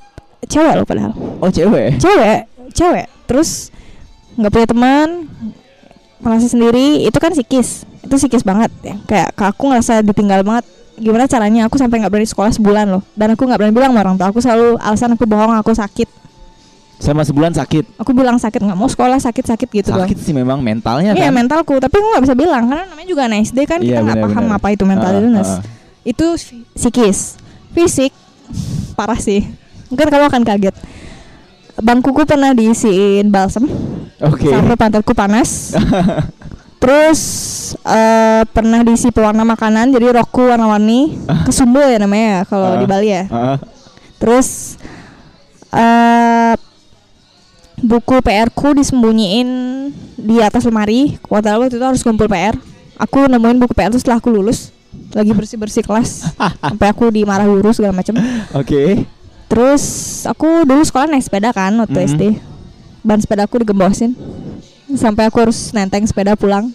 [0.46, 1.12] Cewek loh padahal.
[1.38, 1.98] Oh cewek.
[1.98, 2.40] Cewek,
[2.72, 3.06] cewek.
[3.26, 3.70] Terus
[4.34, 5.08] nggak punya teman,
[6.18, 7.04] merasa sendiri.
[7.04, 7.84] Itu kan psikis.
[8.00, 8.96] Itu psikis banget ya.
[9.04, 10.66] Kayak aku ngerasa ditinggal banget.
[10.96, 13.02] Gimana caranya aku sampai nggak berani sekolah sebulan loh.
[13.12, 14.26] Dan aku nggak berani bilang sama orang tua.
[14.28, 16.08] Aku selalu alasan aku bohong, aku sakit.
[16.96, 17.84] Sama sebulan sakit.
[17.96, 20.08] Aku bilang sakit nggak mau sekolah sakit-sakit gitu doang.
[20.08, 21.36] sakit sih memang mentalnya Iya kan.
[21.36, 24.16] mentalku, tapi aku nggak bisa bilang karena namanya juga anak SD kan Iya, kita nggak
[24.18, 24.56] paham benar-benar.
[24.56, 25.50] apa itu mental Ah, illness.
[25.50, 25.60] ah.
[26.02, 26.26] Itu
[26.72, 27.36] psikis,
[27.70, 28.16] fisik
[28.96, 29.44] parah sih.
[29.86, 30.72] Mungkin kamu akan kaget.
[31.76, 33.68] Bangkuku pernah diisiin balsem
[34.18, 34.48] Oke.
[34.48, 35.76] sampai pantatku panas.
[36.76, 37.20] Terus
[37.78, 42.78] eh, pernah diisi pewarna makanan, jadi rokku warna-warni, kesumbul ya namanya ya kalau Ah.
[42.78, 43.24] di Bali ya.
[43.28, 43.56] Ah,
[44.16, 44.76] Terus
[45.68, 46.54] eh
[47.78, 49.48] buku PR ku disembunyiin
[50.16, 51.20] di atas lemari.
[51.20, 52.56] Kuartal waktu itu harus kumpul PR.
[52.96, 54.72] Aku nemuin buku PR itu setelah aku lulus.
[55.12, 56.32] Lagi bersih-bersih kelas.
[56.62, 58.16] Sampai aku dimarah guru segala macam.
[58.52, 59.04] Oke.
[59.46, 59.84] Terus
[60.24, 62.06] aku dulu sekolah naik sepeda kan waktu Mhm.
[62.06, 62.22] SD.
[63.00, 64.16] Ban sepeda aku digembosin.
[64.94, 66.70] Sampai aku harus nenteng sepeda pulang.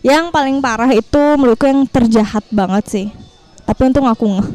[0.00, 3.06] Yang paling parah itu menurutku yang terjahat banget sih.
[3.64, 4.48] Tapi untung aku ngeh.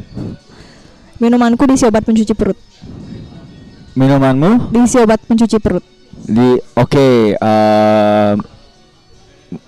[1.20, 2.58] Minumanku diisi obat pencuci perut.
[3.98, 5.84] Minumanmu Diisi obat pencuci perut.
[6.30, 8.34] di oke eh,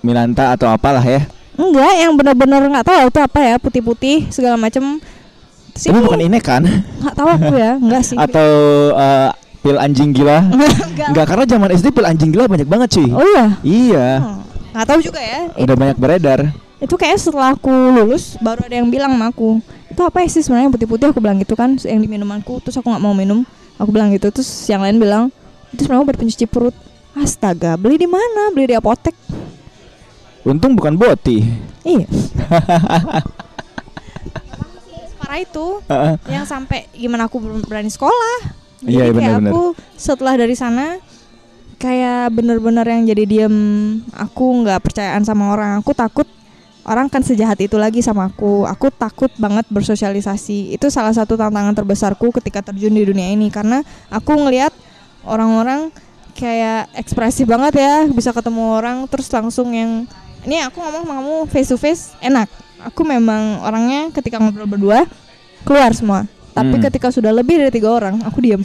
[0.00, 1.26] Milanta atau apalah ya.
[1.58, 5.02] Enggak, yang benar-benar nggak tahu itu apa ya, putih-putih segala macam.
[5.74, 6.62] Tapi ini bukan ini kan?
[7.02, 8.16] nggak tahu aku ya, enggak sih.
[8.16, 8.48] Atau
[8.94, 9.30] eh,
[9.62, 10.42] pil anjing gila?
[10.50, 11.08] enggak.
[11.14, 13.08] Enggak karena zaman SD pil anjing gila banyak banget cuy.
[13.14, 13.46] Oh iya.
[13.62, 14.08] Iya.
[14.18, 14.40] Hmm,
[14.74, 15.40] Nggak tahu juga ya.
[15.56, 16.40] Udah banyak beredar.
[16.82, 19.62] Itu kayak setelah aku lulus baru ada yang bilang sama aku.
[19.86, 22.90] Itu apa ya sih sebenarnya putih-putih aku bilang gitu kan yang di minumanku terus aku
[22.90, 23.46] nggak mau minum.
[23.78, 25.30] Aku bilang gitu terus yang lain bilang
[25.70, 26.74] itu sebenarnya obat pencuci perut.
[27.12, 28.50] Astaga, beli di mana?
[28.50, 29.14] Beli di apotek.
[30.42, 31.44] Untung bukan boti.
[31.86, 32.08] Iya.
[35.22, 35.66] Parah itu.
[35.86, 36.14] Heeh.
[36.32, 38.61] yang sampai gimana aku belum berani sekolah.
[38.82, 39.52] Jadi Iya, kayak benar-benar.
[39.54, 39.62] aku
[39.94, 40.86] setelah dari sana
[41.78, 43.56] kayak bener-bener yang jadi diem
[44.14, 45.78] aku nggak percayaan sama orang.
[45.82, 46.26] Aku takut
[46.82, 48.66] orang kan sejahat itu lagi sama aku.
[48.66, 50.74] Aku takut banget bersosialisasi.
[50.74, 54.74] Itu salah satu tantangan terbesarku ketika terjun di dunia ini karena aku ngelihat
[55.22, 55.94] orang-orang
[56.34, 60.08] kayak ekspresif banget ya bisa ketemu orang terus langsung yang
[60.48, 62.48] ini aku ngomong sama kamu face to face enak
[62.82, 65.04] aku memang orangnya ketika ngobrol berdua
[65.62, 66.82] keluar semua tapi Hmm.
[66.82, 68.62] ketika sudah lebih dari tiga orang aku diem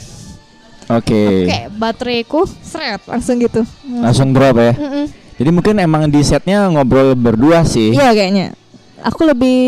[0.87, 1.45] Oke.
[1.45, 4.71] kayak bateraiku seret langsung gitu Langsung drop ya.
[4.71, 5.05] Mm-mm.
[5.35, 7.91] Jadi mungkin emang di setnya ngobrol berdua sih.
[7.91, 8.55] iya kayaknya
[8.99, 9.59] aku lebih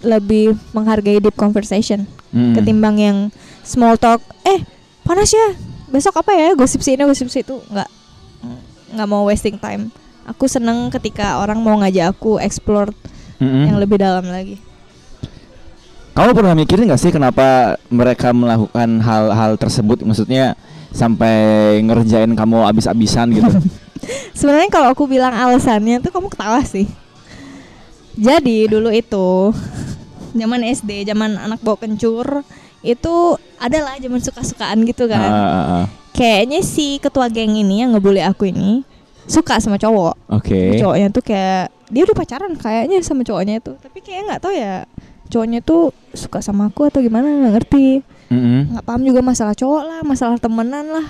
[0.00, 2.56] lebih menghargai deep conversation Mm.
[2.56, 3.18] ketimbang yang
[3.62, 4.64] small talk eh
[5.02, 5.52] panas ya
[5.86, 7.84] besok apa ya gosip sini gosip situ nggak
[8.90, 9.92] nggak mau wasting time
[10.24, 12.88] aku seneng ketika orang mau ngajak aku explore
[13.36, 13.68] Mm-mm.
[13.68, 14.56] yang lebih dalam lagi
[16.12, 20.04] Kamu pernah mikirin gak sih kenapa mereka melakukan hal-hal tersebut?
[20.04, 20.54] Maksudnya
[20.92, 23.48] sampai ngerjain kamu abis-abisan gitu.
[24.36, 26.86] sebenarnya kalau aku bilang alasannya tuh kamu ketawa sih
[28.18, 29.54] jadi dulu itu
[30.36, 32.44] zaman SD zaman anak bawa kencur
[32.82, 33.14] itu
[33.62, 35.86] adalah zaman suka-sukaan gitu kan ah.
[36.12, 38.82] kayaknya si ketua geng ini yang ngebully aku ini
[39.30, 40.82] suka sama cowok Oke.
[40.82, 44.82] cowoknya tuh kayak dia udah pacaran kayaknya sama cowoknya itu tapi kayak nggak tahu ya
[45.32, 48.76] cowoknya tuh suka sama aku atau gimana nggak ngerti Mm-mm.
[48.76, 51.06] nggak paham juga masalah cowok lah masalah temenan lah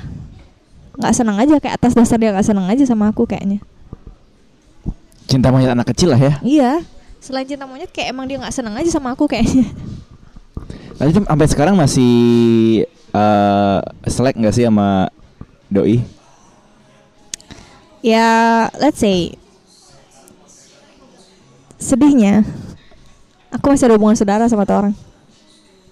[0.94, 3.58] nggak senang aja kayak atas dasar dia nggak senang aja sama aku kayaknya
[5.26, 6.34] Cinta monyet anak kecil lah ya.
[6.44, 6.72] iya
[7.18, 9.66] selain cinta monyet kayak emang dia nggak senang aja sama aku kayaknya
[11.00, 12.12] Tapi sampai sekarang masih
[12.86, 15.10] eh selek nggak sih sama
[15.66, 15.98] doi?
[18.02, 19.34] ya let's say
[21.78, 22.46] sedihnya
[23.52, 24.94] aku masih ada hubungan saudara sama tuh orang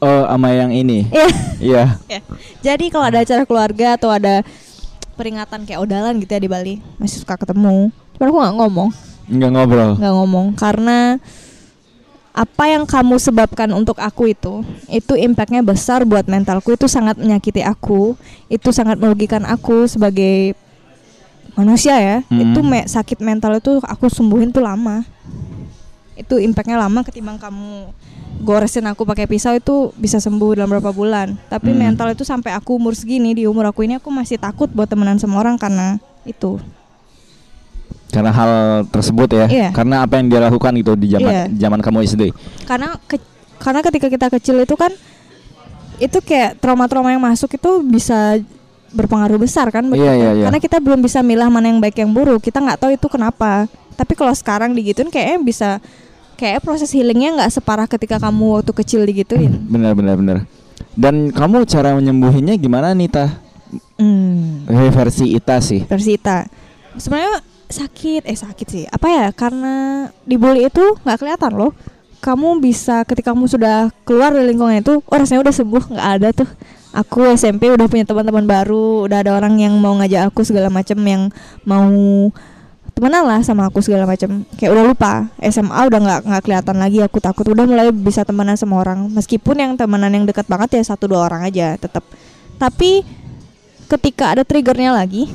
[0.01, 1.05] Oh, sama yang ini.
[1.13, 1.29] Iya.
[1.61, 1.85] Iya.
[2.09, 2.21] Ya.
[2.65, 4.41] Jadi kalau ada acara keluarga atau ada
[5.13, 7.93] peringatan kayak odalan gitu ya di Bali, masih suka ketemu.
[8.17, 8.89] Cuman aku nggak ngomong,
[9.29, 9.91] Enggak ngobrol.
[10.01, 11.21] nggak ngomong karena
[12.33, 16.73] apa yang kamu sebabkan untuk aku itu, itu impactnya besar buat mentalku.
[16.73, 18.17] Itu sangat menyakiti aku.
[18.49, 20.57] Itu sangat merugikan aku sebagai
[21.53, 22.17] manusia ya.
[22.25, 22.41] Hmm.
[22.41, 25.05] Itu me- sakit mental itu aku sembuhin tuh lama.
[26.21, 27.89] Itu impactnya lama ketimbang kamu
[28.41, 31.37] goresin aku pakai pisau itu bisa sembuh dalam berapa bulan.
[31.49, 31.81] Tapi Hmm.
[31.89, 35.17] mental itu sampai aku umur segini di umur aku ini aku masih takut buat temenan
[35.17, 36.61] sama orang karena itu.
[38.11, 38.53] Karena hal
[38.91, 39.47] tersebut ya.
[39.47, 39.69] Iya.
[39.71, 41.45] Karena apa yang dia lakukan gitu di zaman Iya.
[41.59, 42.23] zaman kamu SD.
[42.65, 43.23] Karena ke-
[43.57, 44.91] karena ketika kita kecil itu kan
[45.97, 48.41] itu kayak trauma-trauma yang masuk itu bisa
[48.91, 50.01] berpengaruh besar kan kita.
[50.01, 50.45] iya, iya.
[50.49, 52.43] Karena kita belum bisa milah mana yang baik yang buruk.
[52.43, 53.69] Kita nggak tahu itu kenapa.
[53.95, 55.69] Tapi kalau sekarang digituin kayaknya bisa
[56.41, 59.61] kayak proses healingnya nggak separah ketika kamu waktu kecil digituin.
[59.69, 60.39] Benar benar benar.
[60.97, 63.31] Dan kamu cara menyembuhinnya gimana nih tah?
[64.01, 64.65] Hmm.
[64.67, 65.85] Versi Ita sih.
[65.85, 66.49] Persita.
[66.97, 68.85] Sebenarnya sakit, eh sakit sih.
[68.89, 69.27] Apa ya?
[69.37, 71.77] Karena dibully itu nggak kelihatan loh.
[72.21, 76.29] Kamu bisa ketika kamu sudah keluar dari lingkungan itu, oh rasanya udah sembuh, nggak ada
[76.37, 76.49] tuh.
[76.91, 80.99] Aku SMP udah punya teman-teman baru, udah ada orang yang mau ngajak aku segala macam
[81.01, 81.31] yang
[81.65, 81.89] mau
[83.01, 84.45] temenan lah sama aku segala macam.
[84.61, 85.13] Kayak udah lupa.
[85.41, 87.49] SMA udah nggak nggak kelihatan lagi aku takut.
[87.49, 89.09] Udah mulai bisa temenan sama orang.
[89.09, 92.05] Meskipun yang temenan yang dekat banget ya satu dua orang aja tetap.
[92.61, 93.01] Tapi
[93.89, 95.33] ketika ada triggernya lagi,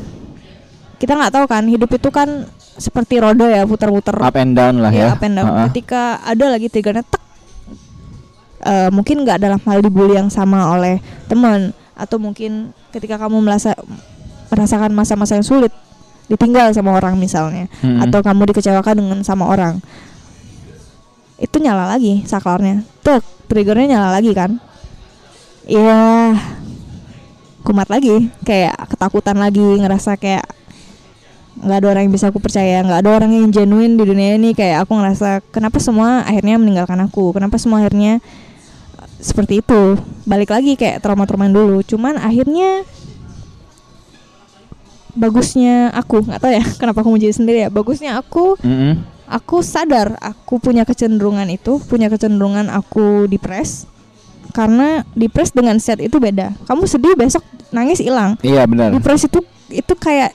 [1.01, 2.45] kita nggak tahu kan hidup itu kan
[2.77, 5.15] seperti roda ya putar-putar Up and down lah Iya, ya.
[5.17, 5.47] up and down.
[5.49, 5.63] Ha-ha.
[5.71, 7.23] ketika ada lagi triggernya tek
[8.61, 13.73] eh, mungkin nggak dalam hal dibully yang sama oleh teman atau mungkin ketika kamu merasa
[14.51, 15.71] merasakan masa-masa yang sulit
[16.25, 17.69] ditinggal sama orang misalnya.
[17.81, 18.01] Mm-mm.
[18.05, 19.81] atau kamu dikecewakan dengan sama orang.
[21.37, 22.81] Itu nyala lagi saklarnya.
[23.03, 23.21] Tek
[23.51, 24.57] triggernya nyala lagi kan?
[25.67, 26.33] Iya
[27.65, 28.29] kumat lagi.
[28.45, 30.45] Kayak ketakutan lagi ngerasa kayak
[31.55, 34.55] nggak ada orang yang bisa aku percaya nggak ada orang yang genuine di dunia ini.
[34.55, 37.35] Kayak aku ngerasa kenapa semua akhirnya meninggalkan aku?
[37.35, 38.23] Kenapa semua akhirnya
[39.19, 39.99] seperti itu?
[40.25, 41.83] Balik lagi kayak trauma-trauma dulu.
[41.83, 42.87] Cuman akhirnya
[45.15, 46.21] bagusnya aku.
[46.27, 47.69] Nggak tahu ya kenapa aku menjadi sendiri ya.
[47.71, 49.01] Bagusnya aku Mm-mm.
[49.25, 53.89] aku sadar aku punya kecenderungan itu punya kecenderungan aku depres
[54.53, 56.53] karena depres dengan set itu beda.
[56.69, 57.41] Kamu sedih besok
[57.73, 58.39] nangis hilang.
[58.45, 58.93] Iya benar.
[58.93, 59.41] depres itu
[59.73, 60.31] itu kayak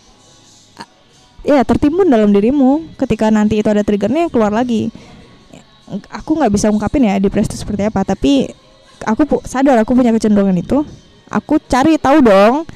[1.47, 2.85] ya tertimbun dalam dirimu.
[3.01, 4.93] Ketika nanti itu ada triggernya keluar lagi.
[6.11, 8.05] Aku nggak bisa ungkapin ya depres itu seperti apa.
[8.05, 8.51] Tapi
[9.07, 10.85] aku sadar aku punya kecenderungan itu.
[11.31, 12.67] Aku cari tahu dong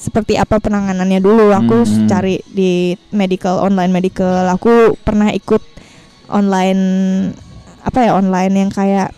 [0.00, 1.52] seperti apa penanganannya dulu.
[1.52, 2.08] Aku Mhm.
[2.08, 4.48] cari di medical online medical.
[4.56, 5.60] Aku pernah ikut
[6.32, 6.82] online
[7.84, 9.12] apa ya online yang kayak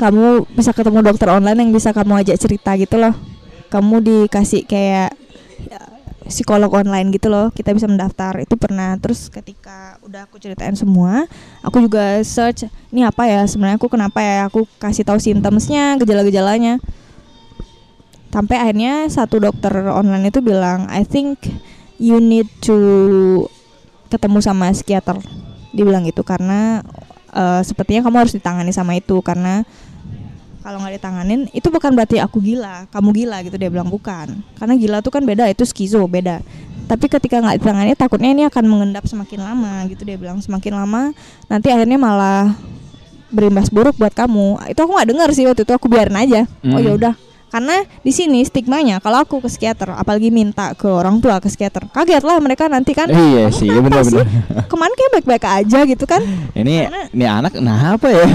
[0.00, 3.12] kamu bisa ketemu dokter online yang bisa kamu ajak cerita gitu loh.
[3.68, 5.12] Kamu dikasih kayak
[5.68, 5.80] ya,
[6.26, 7.52] psikolog online gitu loh.
[7.52, 8.40] Kita bisa mendaftar.
[8.40, 8.96] Itu pernah.
[8.98, 11.28] Terus ketika udah aku ceritain semua
[11.60, 13.44] aku juga search ini apa ya?
[13.44, 14.48] Sebenarnya aku kenapa ya?
[14.48, 16.80] Aku kasih tahu simptomsnya gejala-gejalanya
[18.34, 21.38] sampai akhirnya satu dokter online itu bilang I think
[22.02, 22.74] you need to
[24.10, 25.22] ketemu sama psikiater.
[25.70, 26.82] Dia bilang gitu karena
[27.30, 29.62] eh, sepertinya kamu harus ditangani sama itu karena
[30.66, 34.34] kalau nggak ditanganin itu bukan berarti aku gila kamu gila gitu dia bilang bukan.
[34.58, 36.42] Karena gila tuh kan beda itu skizo beda.
[36.90, 41.14] Tapi ketika nggak ditangani takutnya ini akan mengendap semakin lama gitu dia bilang semakin lama
[41.46, 42.50] nanti akhirnya malah
[43.30, 44.58] berimbas buruk buat kamu.
[44.74, 46.50] Itu aku nggak dengar sih waktu itu aku biarin aja.
[46.66, 46.82] Oh Hmm.
[46.82, 47.14] ya udah
[47.54, 51.86] karena di sini stigmanya kalau aku ke psikiater apalagi minta ke orang tua ke psikiater
[51.86, 54.26] kaget lah mereka nanti kan Iya "Kamu sih, kenapa benar-benar.
[54.66, 56.18] kemarin kayak baik-baik aja gitu kan
[56.50, 58.26] Ini Karena- ini anak nah apa ya?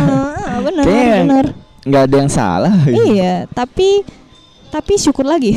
[0.63, 1.45] Bener Kayak- bener
[1.79, 2.75] nggak ada yang salah.
[2.85, 4.03] Iya, tapi
[4.67, 5.55] tapi syukur lagi.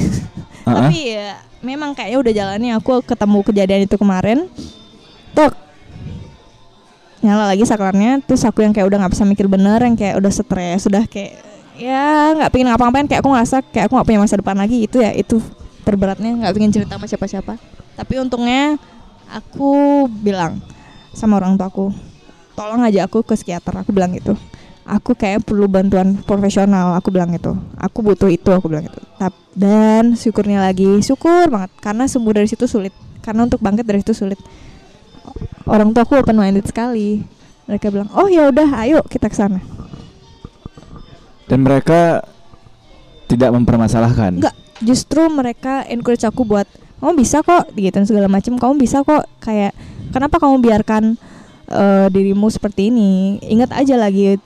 [0.63, 0.87] Uh-uh.
[0.87, 4.47] tapi ya memang kayaknya udah jalannya aku ketemu kejadian itu kemarin.
[5.35, 5.55] Tok.
[7.23, 10.31] Nyala lagi saklarnya, terus aku yang kayak udah nggak bisa mikir bener, yang kayak udah
[10.31, 11.39] stres, sudah kayak
[11.83, 15.03] ya nggak pengen ngapa-ngapain, kayak aku ngerasa kayak aku nggak punya masa depan lagi itu
[15.03, 15.43] ya itu
[15.83, 17.59] terberatnya nggak pengen cerita sama siapa-siapa.
[17.99, 18.79] Tapi untungnya
[19.27, 20.63] aku bilang
[21.13, 21.87] sama orang tua aku,
[22.55, 24.39] tolong aja aku ke psikiater, aku bilang gitu.
[24.83, 29.39] Aku kayak perlu bantuan profesional aku bilang itu aku butuh itu aku bilang itu Tap-
[29.55, 32.91] dan syukurnya lagi syukur banget karena sembuh dari situ sulit.
[33.23, 34.43] Karena untuk bangkit dari situ sulit.
[35.71, 37.23] Orang tua aku open minded sekali.
[37.71, 39.63] Mereka bilang oh ya udah ayo kita ke sana
[41.53, 42.25] Dan mereka
[43.29, 44.41] tidak mempermasalahkan.
[44.41, 46.65] enggak justru mereka encourage aku buat
[46.99, 49.77] kamu bisa kok gitu segala macam kamu bisa kok kayak
[50.11, 51.21] kenapa kamu biarkan
[51.69, 53.37] eh, dirimu seperti ini?
[53.45, 54.41] Ingat aja lagi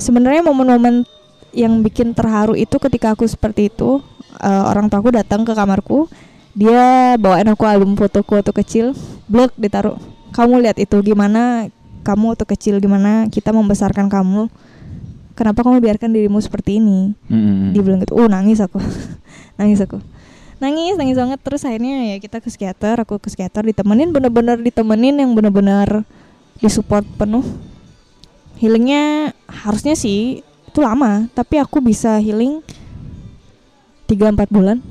[0.00, 1.06] sebenarnya momen-momen
[1.54, 4.02] yang bikin terharu itu ketika aku seperti itu
[4.42, 6.10] eh, orang tuaku datang ke kamarku
[6.50, 8.86] dia bawain aku album fotoku waktu kecil
[9.30, 9.94] blog ditaruh
[10.30, 11.68] kamu lihat itu gimana?
[12.00, 13.28] Kamu waktu kecil gimana?
[13.28, 14.48] Kita membesarkan kamu
[15.40, 17.16] kenapa kamu biarkan dirimu seperti ini?
[17.32, 17.72] Mm-mm.
[17.72, 18.12] dia bilang gitu.
[18.12, 18.76] Oh nangis aku.
[19.58, 19.96] Nangis aku.
[20.60, 21.40] Nangis nangis banget.
[21.40, 26.04] Terus akhirnya ya kita ke psikiater aku ke psikiater ditemenin bener-bener ditemenin yang bener-bener
[26.60, 27.40] disupport penuh.
[28.60, 31.32] Healingnya harusnya sih itu lama.
[31.32, 32.60] Tapi aku bisa healing
[34.04, 34.84] 3-4 bulan.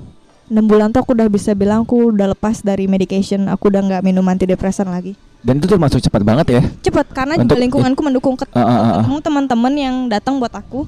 [0.49, 4.01] 6 bulan tuh aku udah bisa bilang aku udah lepas dari medication aku udah nggak
[4.01, 6.61] minum antidepresan lagi Dan itu termasuk cepat banget ya.
[6.83, 8.93] cepet karena Untuk- juga lingkunganku mendukung Ket- Ah, ah, ah, ah.
[8.99, 10.83] ketemu teman-teman yang datang buat aku.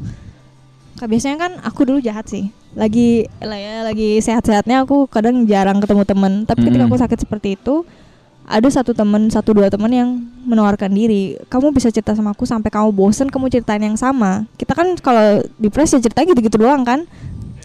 [1.01, 2.53] Biasanya kan aku dulu jahat sih.
[2.77, 6.33] Lagi lah ya lagi sehat-sehatnya aku kadang jarang ketemu teman.
[6.45, 7.87] Tapi ketika aku sakit seperti itu
[8.45, 10.09] ada satu teman satu dua teman yang
[10.45, 14.45] menawarkan diri kamu bisa cerita sama aku sampai kamu bosen kamu ceritain yang sama.
[14.59, 17.07] Kita kan kalau depres ya ceritanya gitu-gitu doang kan.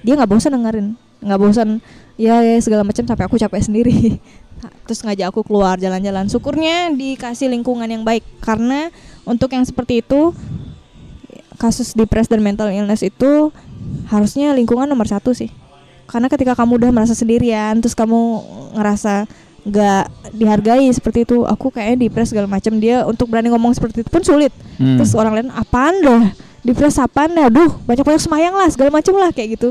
[0.00, 1.80] Dia nggak bosan dengerin nggak bosan
[2.14, 4.20] ya, ya segala macam sampai aku capek sendiri
[4.86, 6.30] terus ngajak aku keluar jalan-jalan.
[6.30, 8.24] Syukurnya dikasih lingkungan yang baik.
[8.40, 8.88] Karena
[9.26, 10.32] untuk yang seperti itu
[11.56, 13.50] kasus depres dan mental illness itu
[14.12, 15.50] harusnya lingkungan nomor satu sih.
[16.06, 18.44] Karena ketika kamu udah merasa sendirian terus kamu
[18.78, 19.26] ngerasa
[19.66, 22.78] nggak dihargai seperti itu aku kayaknya depres segala macam.
[22.78, 24.54] Dia untuk berani ngomong seperti itu pun sulit.
[24.76, 25.00] Hmm.
[25.00, 26.22] terus orang lain apaan dah
[26.62, 27.50] depres apaan dah?
[27.50, 29.68] Duh banyak banyak semayang lah segala macam lah kayak gitu.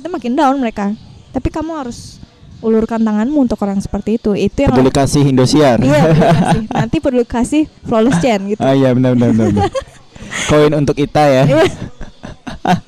[0.00, 0.96] Itu makin down mereka.
[1.34, 2.23] Tapi kamu harus
[2.64, 5.76] ulurkan tanganmu untuk orang seperti itu itu yang Peduli kasih Indosiar.
[5.78, 6.60] iya peduli kasih.
[6.72, 9.48] nanti perlu kasih flawless chain gitu Ah iya benar benar benar.
[9.52, 9.70] benar.
[10.48, 11.42] Koin untuk kita ya.
[11.44, 11.64] Iya.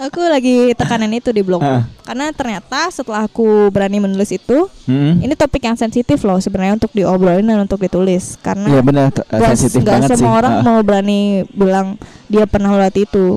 [0.00, 1.84] aku lagi tekanan itu di blog Ah.
[2.02, 5.20] karena ternyata setelah aku berani menulis itu Mm-mm.
[5.20, 9.28] ini topik yang sensitif loh sebenarnya untuk diobrolin dan untuk ditulis Iya karena benar ke-
[9.28, 10.16] nggak sensitif nggak banget sih.
[10.16, 10.62] semua orang Ah.
[10.62, 11.20] mau berani
[11.50, 13.36] bilang dia pernah melewati itu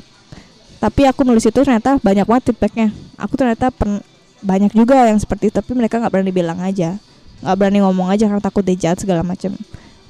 [0.80, 4.04] tapi aku nulis itu ternyata banyak banget feedbacknya aku ternyata pen-
[4.44, 7.00] banyak juga yang seperti itu tapi mereka nggak berani bilang aja.
[7.39, 9.56] Nggak berani ngomong aja karena takut dijudge segala macam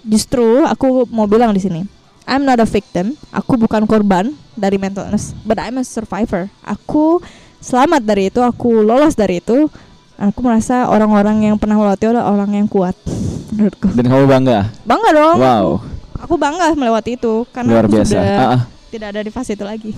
[0.03, 1.81] justru aku mau bilang di sini
[2.23, 3.19] I'm not a victim.
[3.35, 6.47] Aku bukan korban dari mental illness but I'm a survivor.
[6.63, 7.19] Aku
[7.59, 9.67] selamat dari itu aku lolos dari itu.
[10.15, 12.95] Aku merasa orang-orang yang pernah melewati adalah orang yang kuat
[13.51, 13.91] menurutku.
[13.91, 14.71] Dan kamu bangga.
[14.87, 15.37] bangga dong.
[15.41, 15.67] Wow,
[16.15, 18.07] aku bangga melewati itu karena luar biasa.
[18.07, 18.61] sudah Ah, ah.
[18.87, 19.91] tidak ada di fase itu lagi.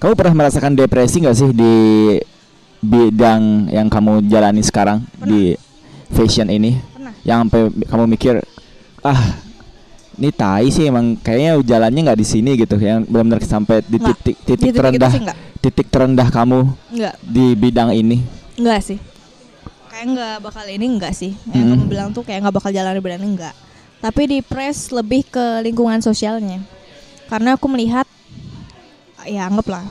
[0.00, 1.74] Kamu pernah merasakan depresi nggak sih di
[2.82, 5.54] bidang yang kamu jalani sekarang di
[6.10, 6.76] fashion ini?
[6.92, 8.34] pernah Yang sampai kamu mikir,
[9.00, 9.22] ah,
[10.18, 12.74] ini tai sih emang kayaknya jalannya nggak di sini gitu.
[12.76, 14.08] Yang benar-benar sampai di Nggak.
[14.18, 15.22] titik Di titik titik terendah, sih
[15.62, 16.58] titik terendah kamu
[16.90, 18.18] enggak di bidang ini.
[18.58, 18.98] enggak sih
[19.88, 21.78] kayak enggak bakal ini enggak sih yang Mm-mm.
[21.78, 23.54] kamu bilang tuh kayak enggak bakal jalan berani enggak
[24.02, 26.58] tapi di press lebih ke lingkungan sosialnya
[27.30, 28.02] karena aku melihat
[29.22, 29.86] ya anggaplah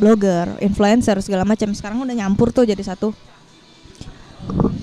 [0.00, 3.12] blogger, influencer segala macam sekarang udah nyampur tuh jadi satu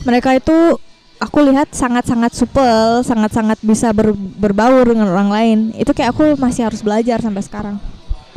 [0.05, 0.77] mereka itu
[1.19, 5.57] aku lihat sangat-sangat supel, sangat-sangat bisa ber- berbaur dengan orang lain.
[5.75, 7.75] Itu kayak aku masih harus belajar sampai sekarang.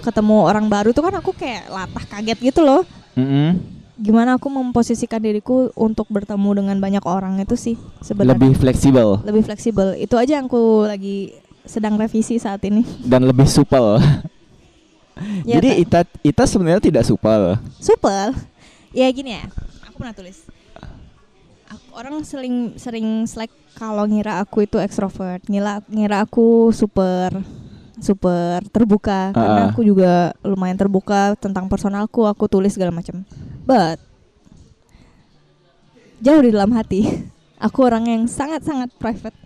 [0.00, 2.82] Ketemu orang baru tuh kan aku kayak latah kaget gitu loh.
[3.14, 3.60] Mm-mm.
[4.00, 9.42] Gimana aku memposisikan diriku untuk bertemu dengan banyak orang itu sih sebenarnya Lebih fleksibel lebih
[9.44, 9.92] fleksibel.
[10.00, 11.36] Itu aja yang aku lagi
[11.68, 12.80] sedang revisi saat ini.
[13.04, 14.00] dan lebih supel.
[15.42, 15.84] Ya, Jadi.
[15.84, 17.56] Ita Ita sebenarnya tidak supel.
[17.76, 18.32] supel.
[18.90, 19.44] Ya gini ya,
[19.84, 20.42] aku pernah tulis.
[21.66, 27.30] Aku- orang sering sering slack kalau ngira aku itu ekstrovert, ngira ngira aku super
[27.96, 29.70] super terbuka karena Ah.
[29.70, 33.22] aku juga lumayan terbuka tentang personalku, aku tulis segala macam.
[33.62, 34.00] But
[36.18, 37.04] jauh di dalam hati,
[37.60, 39.36] aku orang yang sangat-sangat private.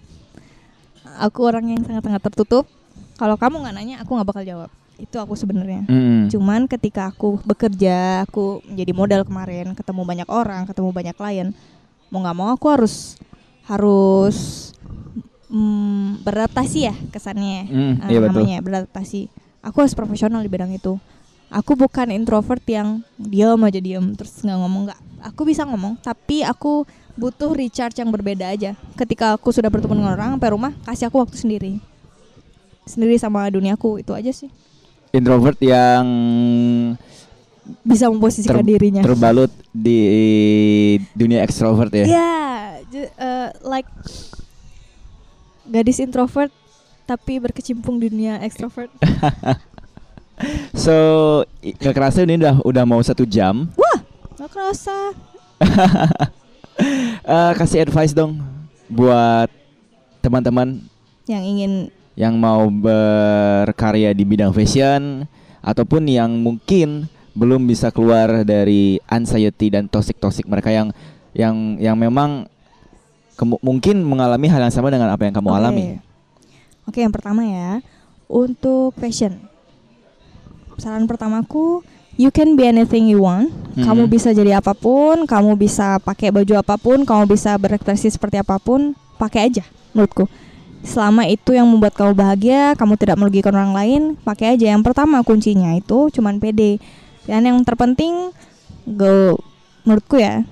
[1.21, 2.67] Aku orang yang sangat-sangat tertutup.
[3.15, 4.71] Kalau kamu nggak nanya, aku nggak bakal jawab.
[4.97, 5.87] Itu aku sebenarnya.
[5.91, 6.31] Mm.
[6.31, 11.49] Cuman ketika aku bekerja, aku menjadi model kemarin, ketemu banyak orang, ketemu banyak klien,
[12.15, 13.19] mau nggak mau aku harus
[13.67, 14.71] harus
[15.51, 18.31] mm, beradaptasi ya kesannya, Mm, iya betul.
[18.31, 19.33] namanya beradaptasi.
[19.65, 21.01] Aku harus profesional di bidang itu.
[21.49, 25.01] Aku bukan introvert yang diam aja diam terus nggak ngomong nggak.
[25.33, 26.85] Aku bisa ngomong, tapi aku
[27.17, 28.77] butuh recharge yang berbeda aja.
[28.99, 31.73] Ketika aku sudah bertemu dengan orang, sampai rumah kasih aku waktu sendiri,
[32.85, 34.53] sendiri sama duniaku itu aja sih.
[35.15, 36.05] Introvert yang
[37.81, 39.01] bisa memposisikan Ter- dirinya.
[39.01, 40.01] terbalut di
[41.15, 42.05] dunia ekstrovert ya.
[42.05, 42.35] Ya,
[42.85, 43.89] ju- eh, like
[45.65, 46.53] gadis introvert
[47.05, 48.91] tapi berkecimpung dunia ekstrovert.
[50.75, 50.91] So
[51.63, 53.71] nggak kerasa ini udah udah mau satu jam.
[53.73, 53.99] Wah,
[54.35, 54.97] nggak kerasa.
[57.25, 58.43] Eh, kasih advice dong
[58.91, 59.47] buat
[60.19, 60.83] teman-teman
[61.25, 61.73] Yang ingin
[62.15, 65.27] yang mau berkarya di bidang fashion
[65.61, 70.95] ataupun yang mungkin belum bisa keluar dari anxiety dan toxic-toxic mereka yang
[71.35, 72.47] yang yang memang
[73.59, 75.59] mungkin mengalami hal yang sama dengan apa yang kamu Oke.
[75.59, 75.85] alami.
[76.87, 77.83] Oke, yang pertama ya,
[78.31, 79.35] untuk fashion.
[80.79, 81.83] Saran pertamaku,
[82.15, 83.51] you can be anything you want.
[83.75, 84.11] Kamu Mhm.
[84.13, 88.63] bisa jadi apa pun, kamu bisa pakai baju apa pun, kamu bisa berekspresi seperti apa
[88.63, 90.31] pun, pakai aja menurutku.
[90.85, 94.77] Selama itu yang membuat kamu bahagia, kamu tidak merugikan orang lain, pakai aja.
[94.77, 96.77] Yang pertama kuncinya itu cuman pede.
[97.25, 98.31] Dan yang terpenting
[98.85, 99.41] go
[99.89, 100.45] menurutku ya,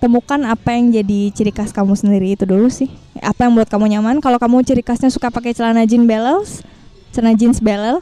[0.00, 2.88] temukan apa yang jadi ciri khas kamu sendiri itu dulu sih.
[3.20, 4.24] Apa yang buat kamu nyaman?
[4.24, 6.64] Kalau kamu ciri khasnya suka pakai celana jeans belels,
[7.12, 8.00] celana jeans belel,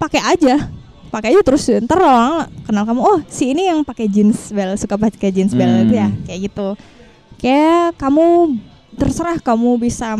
[0.00, 0.68] pakai aja.
[1.10, 4.94] Pakai aja terus ntar orang kenal kamu, oh si ini yang pakai jeans belel, suka
[4.94, 6.22] pakai jeans belel itu ya, Hmm.
[6.22, 6.68] kayak gitu.
[7.42, 8.26] Kayak kamu
[8.98, 10.18] terserah kamu bisa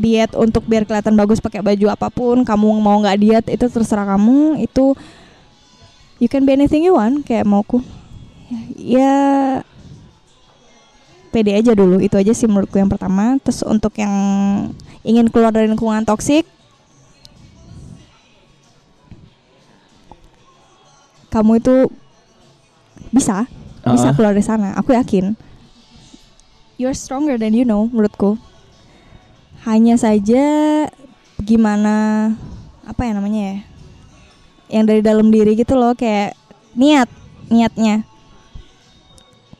[0.00, 4.16] diet untuk biar kelihatan bagus pakai baju apa pun, kamu mau nggak diet itu terserah
[4.16, 4.96] kamu, itu
[6.16, 7.84] you can be anything you want kayak mauku.
[8.76, 9.60] Ya
[11.30, 14.10] pede aja dulu itu aja sih menurutku yang pertama terus untuk yang
[15.06, 16.42] ingin keluar dari lingkungan toksik
[21.30, 21.86] kamu itu
[23.14, 23.46] bisa
[23.86, 24.14] bisa Ah.
[24.18, 25.38] keluar dari sana aku yakin
[26.80, 28.40] you're stronger than you know menurutku.
[29.68, 30.40] Hanya saja
[31.36, 32.32] gimana
[32.88, 33.56] apa ya namanya ya
[34.72, 36.32] yang dari dalam diri gitu loh kayak
[36.72, 37.12] niat
[37.52, 38.08] niatnya.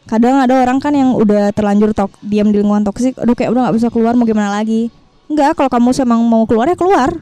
[0.08, 3.68] Kadang ada orang kan yang udah terlanjur tok diam di lingkungan toksik aduh kayak udah
[3.68, 4.88] nggak bisa keluar mau gimana lagi?
[5.28, 7.20] Enggak kalau kamu emang mau keluar ya keluar.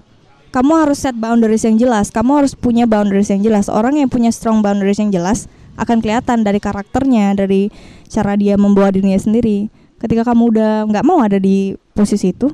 [0.48, 3.66] Kamu harus set boundaries yang jelas kamu harus punya boundaries yang jelas.
[3.66, 7.68] Orang yang punya strong boundaries yang jelas akan kelihatan dari karakternya dari
[8.08, 9.68] cara dia membawa dirinya sendiri
[9.98, 12.50] ketika kamu udah nggak mau ada di posisi itu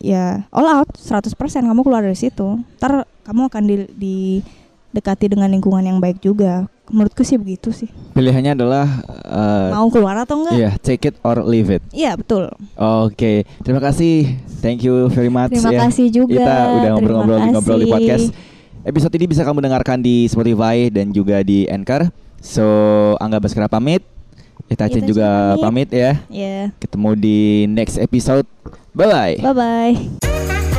[0.00, 1.34] ya all out 100%
[1.66, 7.22] kamu keluar dari situ ntar kamu akan di, didekati dengan lingkungan yang baik juga menurutku
[7.22, 8.86] sih begitu sih Pilihannya adalah
[9.30, 11.82] uh, mau keluar atau enggak Iya, take it or leave it.
[11.94, 14.34] iya betul Oke, terima kasih.
[14.58, 15.80] Thank you very much terima ya.
[15.86, 18.26] kasih juga Kita udah ngobrol-ngobrol di ngobrol di podcast.
[18.80, 22.08] Episode ini bisa kamu dengarkan di Spotify dan juga di Anchor.
[22.40, 22.64] So,
[23.20, 24.00] Angga Baskara pamit.
[24.70, 25.90] Itachen Itachen juga pamit.
[25.90, 26.12] pamit ya.
[26.30, 28.46] ya Ketemu di next episode.
[28.94, 29.34] Bye bye.
[29.42, 30.69] bye bye